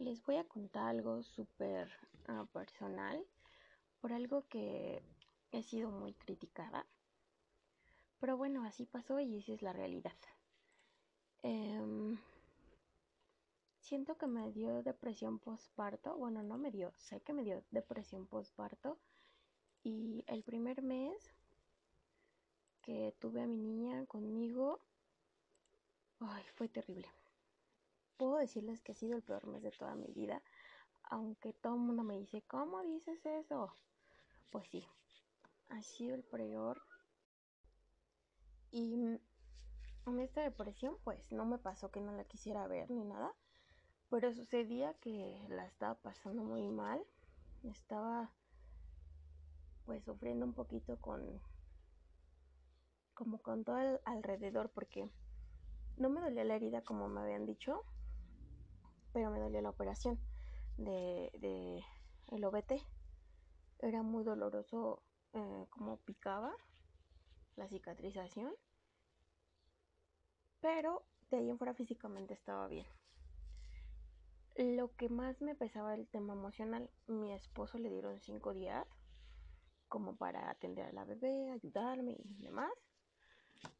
Les 0.00 0.24
voy 0.24 0.36
a 0.36 0.44
contar 0.44 0.86
algo 0.86 1.24
súper 1.24 1.90
ah, 2.28 2.46
personal 2.52 3.26
por 4.00 4.12
algo 4.12 4.46
que 4.46 5.02
he 5.50 5.62
sido 5.64 5.90
muy 5.90 6.14
criticada. 6.14 6.86
Pero 8.20 8.36
bueno, 8.36 8.64
así 8.64 8.86
pasó 8.86 9.18
y 9.18 9.38
esa 9.38 9.54
es 9.54 9.62
la 9.62 9.72
realidad. 9.72 10.16
Em, 11.42 12.16
siento 13.80 14.16
que 14.16 14.28
me 14.28 14.52
dio 14.52 14.84
depresión 14.84 15.40
postparto. 15.40 16.16
Bueno, 16.16 16.44
no 16.44 16.58
me 16.58 16.70
dio, 16.70 16.92
sé 16.96 17.20
que 17.20 17.32
me 17.32 17.42
dio 17.42 17.64
depresión 17.72 18.28
postparto. 18.28 18.98
Y 19.82 20.22
el 20.28 20.44
primer 20.44 20.80
mes 20.80 21.34
que 22.82 23.16
tuve 23.18 23.42
a 23.42 23.48
mi 23.48 23.58
niña 23.58 24.06
conmigo, 24.06 24.78
ay, 26.20 26.44
fue 26.54 26.68
terrible. 26.68 27.08
Puedo 28.18 28.36
decirles 28.36 28.82
que 28.82 28.92
ha 28.92 28.94
sido 28.94 29.16
el 29.16 29.22
peor 29.22 29.46
mes 29.46 29.62
de 29.62 29.70
toda 29.70 29.94
mi 29.94 30.12
vida, 30.12 30.42
aunque 31.04 31.52
todo 31.54 31.74
el 31.74 31.80
mundo 31.80 32.02
me 32.02 32.18
dice, 32.18 32.42
¿cómo 32.42 32.82
dices 32.82 33.24
eso? 33.24 33.72
Pues 34.50 34.68
sí, 34.68 34.84
ha 35.68 35.80
sido 35.82 36.14
el 36.14 36.24
peor. 36.24 36.82
Y 38.70 38.94
en 40.06 40.20
esta 40.20 40.42
depresión, 40.42 40.96
pues 41.04 41.30
no 41.30 41.46
me 41.46 41.58
pasó 41.58 41.90
que 41.90 42.00
no 42.00 42.12
la 42.12 42.24
quisiera 42.24 42.66
ver 42.66 42.90
ni 42.90 43.04
nada, 43.04 43.32
pero 44.10 44.32
sucedía 44.34 44.94
que 44.94 45.40
la 45.48 45.64
estaba 45.64 45.94
pasando 45.94 46.42
muy 46.42 46.66
mal. 46.68 47.00
Estaba 47.62 48.30
pues 49.86 50.04
sufriendo 50.04 50.44
un 50.44 50.52
poquito 50.52 51.00
con 51.00 51.40
como 53.14 53.38
con 53.38 53.64
todo 53.64 53.78
el 53.78 54.00
alrededor 54.04 54.70
porque 54.70 55.08
no 55.96 56.08
me 56.08 56.20
dolía 56.20 56.44
la 56.44 56.54
herida 56.56 56.82
como 56.82 57.08
me 57.08 57.20
habían 57.20 57.46
dicho, 57.46 57.84
pero 59.18 59.32
me 59.32 59.40
dolía 59.40 59.60
la 59.60 59.70
operación 59.70 60.16
de, 60.76 61.32
de 61.40 61.84
el 62.28 62.44
OBT. 62.44 62.74
Era 63.80 64.04
muy 64.04 64.22
doloroso 64.22 65.02
eh, 65.32 65.66
como 65.70 65.96
picaba 65.96 66.54
la 67.56 67.66
cicatrización, 67.66 68.54
pero 70.60 71.02
de 71.32 71.38
ahí 71.38 71.50
en 71.50 71.58
fuera 71.58 71.74
físicamente 71.74 72.32
estaba 72.32 72.68
bien. 72.68 72.86
Lo 74.54 74.94
que 74.94 75.08
más 75.08 75.42
me 75.42 75.56
pesaba 75.56 75.96
el 75.96 76.06
tema 76.06 76.34
emocional, 76.34 76.88
mi 77.08 77.32
esposo 77.32 77.76
le 77.76 77.90
dieron 77.90 78.20
cinco 78.20 78.54
días 78.54 78.86
como 79.88 80.14
para 80.14 80.48
atender 80.48 80.86
a 80.86 80.92
la 80.92 81.04
bebé, 81.04 81.50
ayudarme 81.50 82.12
y 82.12 82.44
demás, 82.44 82.70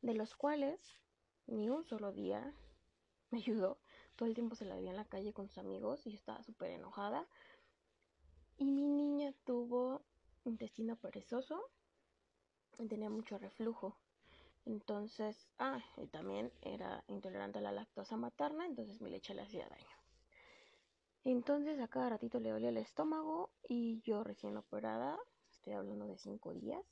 de 0.02 0.14
los 0.14 0.34
cuales 0.34 0.80
ni 1.46 1.70
un 1.70 1.84
solo 1.84 2.10
día 2.10 2.52
me 3.30 3.38
ayudó. 3.38 3.78
Todo 4.18 4.28
el 4.28 4.34
tiempo 4.34 4.56
se 4.56 4.64
la 4.64 4.74
veía 4.74 4.90
en 4.90 4.96
la 4.96 5.04
calle 5.04 5.32
con 5.32 5.46
sus 5.46 5.58
amigos 5.58 6.04
y 6.04 6.10
yo 6.10 6.16
estaba 6.16 6.42
súper 6.42 6.72
enojada. 6.72 7.24
Y 8.56 8.64
mi 8.64 8.88
niña 8.88 9.32
tuvo 9.44 10.02
intestino 10.44 10.96
perezoso 10.96 11.70
y 12.80 12.88
tenía 12.88 13.10
mucho 13.10 13.38
reflujo. 13.38 13.96
Entonces, 14.66 15.46
ah, 15.60 15.80
y 15.96 16.08
también 16.08 16.52
era 16.62 17.04
intolerante 17.06 17.60
a 17.60 17.62
la 17.62 17.70
lactosa 17.70 18.16
materna, 18.16 18.66
entonces 18.66 19.00
mi 19.00 19.08
leche 19.08 19.34
le 19.34 19.42
hacía 19.42 19.68
daño. 19.68 19.96
Entonces 21.22 21.78
a 21.78 21.86
cada 21.86 22.10
ratito 22.10 22.40
le 22.40 22.50
dolía 22.50 22.70
el 22.70 22.76
estómago 22.78 23.50
y 23.68 24.00
yo 24.00 24.24
recién 24.24 24.56
operada, 24.56 25.16
estoy 25.52 25.74
hablando 25.74 26.08
de 26.08 26.18
cinco 26.18 26.54
días, 26.54 26.84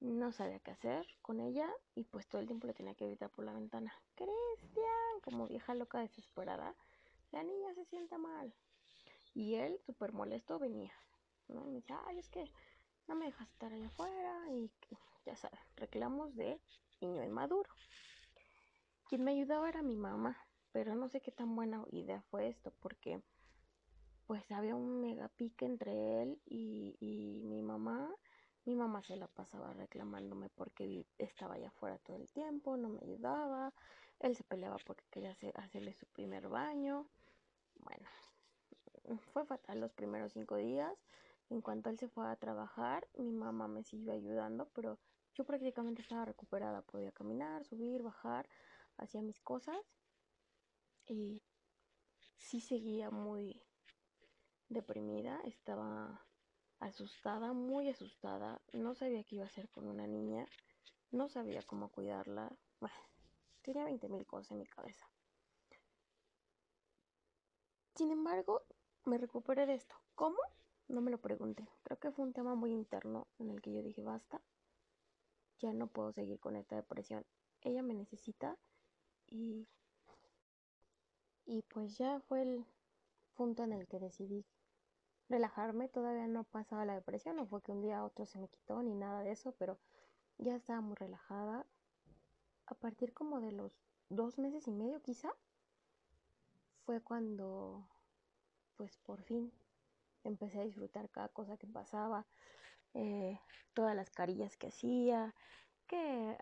no 0.00 0.32
sabía 0.32 0.58
qué 0.60 0.70
hacer 0.70 1.06
con 1.22 1.40
ella 1.40 1.68
y 1.94 2.04
pues 2.04 2.26
todo 2.26 2.40
el 2.40 2.46
tiempo 2.46 2.66
le 2.66 2.74
tenía 2.74 2.94
que 2.94 3.06
evitar 3.06 3.30
por 3.30 3.44
la 3.44 3.52
ventana. 3.52 3.92
Cristian, 4.14 5.20
como 5.22 5.46
vieja 5.46 5.74
loca 5.74 6.00
desesperada, 6.00 6.74
la 7.30 7.42
niña 7.42 7.74
se 7.74 7.84
sienta 7.84 8.18
mal. 8.18 8.52
Y 9.34 9.54
él, 9.54 9.78
súper 9.86 10.12
molesto, 10.12 10.58
venía. 10.58 10.92
¿no? 11.48 11.64
me 11.64 11.74
decía, 11.74 12.00
ay, 12.06 12.18
es 12.18 12.28
que 12.28 12.50
no 13.06 13.14
me 13.14 13.26
dejas 13.26 13.48
estar 13.50 13.72
allá 13.72 13.88
afuera 13.88 14.52
y 14.52 14.70
ya 15.26 15.36
sabes, 15.36 15.60
reclamos 15.76 16.34
de 16.36 16.60
niño 17.00 17.24
inmaduro. 17.24 17.70
Quien 19.08 19.24
me 19.24 19.32
ayudaba 19.32 19.68
era 19.68 19.82
mi 19.82 19.96
mamá, 19.96 20.36
pero 20.72 20.94
no 20.94 21.08
sé 21.08 21.20
qué 21.20 21.32
tan 21.32 21.54
buena 21.56 21.84
idea 21.90 22.22
fue 22.30 22.48
esto, 22.48 22.72
porque 22.80 23.20
pues 24.26 24.48
había 24.52 24.76
un 24.76 25.00
mega 25.00 25.28
pique 25.28 25.64
entre 25.66 26.22
él 26.22 26.40
y, 26.46 27.42
mi 27.44 27.62
mamá. 27.62 28.14
Mi 28.64 28.74
mamá 28.74 29.02
se 29.02 29.16
la 29.16 29.26
pasaba 29.26 29.72
reclamándome 29.72 30.50
porque 30.50 31.06
estaba 31.18 31.54
allá 31.54 31.68
afuera 31.68 31.98
todo 31.98 32.16
el 32.16 32.28
tiempo, 32.28 32.76
no 32.76 32.90
me 32.90 33.00
ayudaba. 33.02 33.72
Él 34.18 34.36
se 34.36 34.44
peleaba 34.44 34.76
porque 34.84 35.04
quería 35.10 35.36
hacerle 35.54 35.94
su 35.94 36.06
primer 36.06 36.48
baño. 36.48 37.06
Bueno, 37.76 38.06
fue 39.32 39.46
fatal 39.46 39.80
los 39.80 39.92
primeros 39.92 40.32
cinco 40.32 40.56
días. 40.56 40.96
En 41.48 41.62
cuanto 41.62 41.90
él 41.90 41.98
se 41.98 42.08
fue 42.08 42.28
a 42.28 42.36
trabajar, 42.36 43.08
mi 43.16 43.32
mamá 43.32 43.66
me 43.66 43.82
siguió 43.82 44.12
ayudando, 44.12 44.68
pero 44.74 44.98
yo 45.34 45.44
prácticamente 45.44 46.02
estaba 46.02 46.24
recuperada. 46.24 46.82
Podía 46.82 47.12
caminar, 47.12 47.64
subir, 47.64 48.02
bajar, 48.02 48.48
hacía 48.98 49.22
mis 49.22 49.40
cosas 49.40 49.78
y 51.06 51.42
sí 52.36 52.60
seguía 52.60 53.10
muy 53.10 53.62
deprimida, 54.68 55.40
estaba 55.44 56.24
asustada, 56.80 57.52
muy 57.52 57.88
asustada, 57.88 58.60
no 58.72 58.94
sabía 58.94 59.22
qué 59.24 59.36
iba 59.36 59.44
a 59.44 59.48
hacer 59.48 59.68
con 59.68 59.86
una 59.86 60.06
niña, 60.06 60.46
no 61.10 61.28
sabía 61.28 61.62
cómo 61.62 61.90
cuidarla, 61.90 62.50
bueno, 62.80 62.96
tenía 63.62 63.84
20 63.84 64.08
mil 64.08 64.26
cosas 64.26 64.50
en 64.52 64.58
mi 64.58 64.66
cabeza. 64.66 65.06
Sin 67.94 68.10
embargo, 68.10 68.62
me 69.04 69.18
recuperé 69.18 69.66
de 69.66 69.74
esto. 69.74 69.94
¿Cómo? 70.14 70.38
No 70.88 71.00
me 71.02 71.10
lo 71.10 71.18
pregunté. 71.18 71.68
Creo 71.82 71.98
que 71.98 72.10
fue 72.10 72.24
un 72.24 72.32
tema 72.32 72.54
muy 72.54 72.72
interno 72.72 73.26
en 73.38 73.50
el 73.50 73.60
que 73.60 73.72
yo 73.72 73.82
dije, 73.82 74.02
basta, 74.02 74.40
ya 75.58 75.72
no 75.72 75.86
puedo 75.86 76.12
seguir 76.12 76.40
con 76.40 76.56
esta 76.56 76.76
depresión. 76.76 77.26
Ella 77.60 77.82
me 77.82 77.94
necesita 77.94 78.56
y 79.26 79.68
y 81.50 81.62
pues 81.62 81.98
ya 81.98 82.20
fue 82.20 82.42
el 82.42 82.64
punto 83.34 83.64
en 83.64 83.72
el 83.72 83.88
que 83.88 83.98
decidí 83.98 84.46
relajarme. 85.30 85.88
Todavía 85.88 86.26
no 86.26 86.44
pasaba 86.44 86.84
la 86.84 86.94
depresión, 86.94 87.36
no 87.36 87.46
fue 87.46 87.62
que 87.62 87.72
un 87.72 87.80
día 87.80 87.98
a 87.98 88.04
otro 88.04 88.26
se 88.26 88.38
me 88.38 88.48
quitó 88.48 88.82
ni 88.82 88.94
nada 88.94 89.22
de 89.22 89.30
eso, 89.30 89.52
pero 89.52 89.78
ya 90.38 90.54
estaba 90.56 90.80
muy 90.80 90.96
relajada. 90.96 91.64
A 92.66 92.74
partir 92.74 93.14
como 93.14 93.40
de 93.40 93.52
los 93.52 93.72
dos 94.10 94.38
meses 94.38 94.66
y 94.68 94.70
medio 94.70 95.00
quizá, 95.00 95.30
fue 96.84 97.00
cuando 97.00 97.86
pues 98.76 98.96
por 98.98 99.22
fin 99.22 99.52
empecé 100.24 100.60
a 100.60 100.64
disfrutar 100.64 101.08
cada 101.10 101.28
cosa 101.28 101.56
que 101.56 101.66
pasaba, 101.66 102.26
eh, 102.94 103.38
todas 103.74 103.94
las 103.94 104.10
carillas 104.10 104.56
que 104.56 104.68
hacía, 104.68 105.34
que 105.86 106.38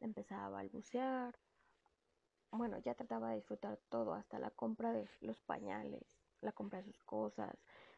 empezaba 0.00 0.46
a 0.46 0.50
balbucear, 0.50 1.38
bueno, 2.50 2.78
ya 2.78 2.94
trataba 2.94 3.30
de 3.30 3.36
disfrutar 3.36 3.78
todo, 3.88 4.14
hasta 4.14 4.38
la 4.38 4.50
compra 4.50 4.92
de 4.92 5.08
los 5.20 5.40
pañales, 5.40 6.18
la 6.40 6.52
compra 6.52 6.78
de 6.78 6.84
sus 6.84 7.02
cosas, 7.04 7.56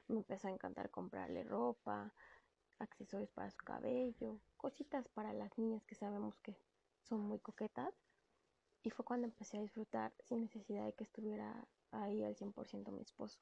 me 0.08 0.18
empezó 0.18 0.48
a 0.48 0.52
encantar 0.52 0.90
comprarle 0.90 1.44
ropa, 1.44 2.12
accesorios 2.78 3.30
para 3.30 3.50
su 3.50 3.58
cabello, 3.58 4.40
cositas 4.56 5.08
para 5.08 5.32
las 5.32 5.56
niñas 5.58 5.84
que 5.84 5.94
sabemos 5.94 6.38
que 6.38 6.56
son 7.02 7.20
muy 7.20 7.38
coquetas. 7.38 7.94
Y 8.82 8.90
fue 8.90 9.04
cuando 9.04 9.26
empecé 9.26 9.58
a 9.58 9.62
disfrutar 9.62 10.12
sin 10.24 10.42
necesidad 10.42 10.84
de 10.84 10.92
que 10.92 11.04
estuviera 11.04 11.66
ahí 11.90 12.22
al 12.22 12.36
100% 12.36 12.90
mi 12.92 13.02
esposo. 13.02 13.38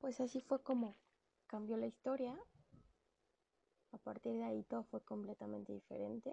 Pues 0.00 0.20
así 0.20 0.40
fue 0.40 0.62
como 0.62 0.96
cambió 1.46 1.76
la 1.76 1.86
historia. 1.86 2.38
A 3.92 3.98
partir 3.98 4.34
de 4.34 4.44
ahí 4.44 4.62
todo 4.64 4.84
fue 4.84 5.02
completamente 5.02 5.72
diferente 5.72 6.32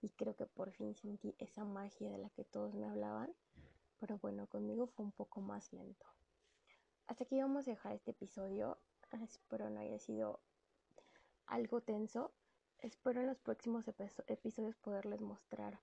y 0.00 0.10
creo 0.10 0.34
que 0.34 0.46
por 0.46 0.72
fin 0.72 0.94
sentí 0.94 1.34
esa 1.38 1.64
magia 1.64 2.10
de 2.10 2.18
la 2.18 2.30
que 2.30 2.44
todos 2.44 2.74
me 2.74 2.86
hablaban, 2.86 3.32
pero 4.02 4.18
bueno, 4.18 4.48
conmigo 4.48 4.88
fue 4.88 5.04
un 5.04 5.12
poco 5.12 5.40
más 5.40 5.72
lento. 5.72 6.06
Hasta 7.06 7.22
aquí 7.22 7.40
vamos 7.40 7.68
a 7.68 7.70
dejar 7.70 7.92
este 7.92 8.10
episodio, 8.10 8.76
espero 9.12 9.70
no 9.70 9.78
haya 9.78 10.00
sido 10.00 10.40
algo 11.46 11.82
tenso, 11.82 12.32
espero 12.80 13.20
en 13.20 13.28
los 13.28 13.38
próximos 13.38 13.84
episodios 14.26 14.74
poderles 14.74 15.20
mostrar 15.20 15.78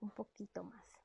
un 0.00 0.12
poquito 0.12 0.62
más. 0.62 1.03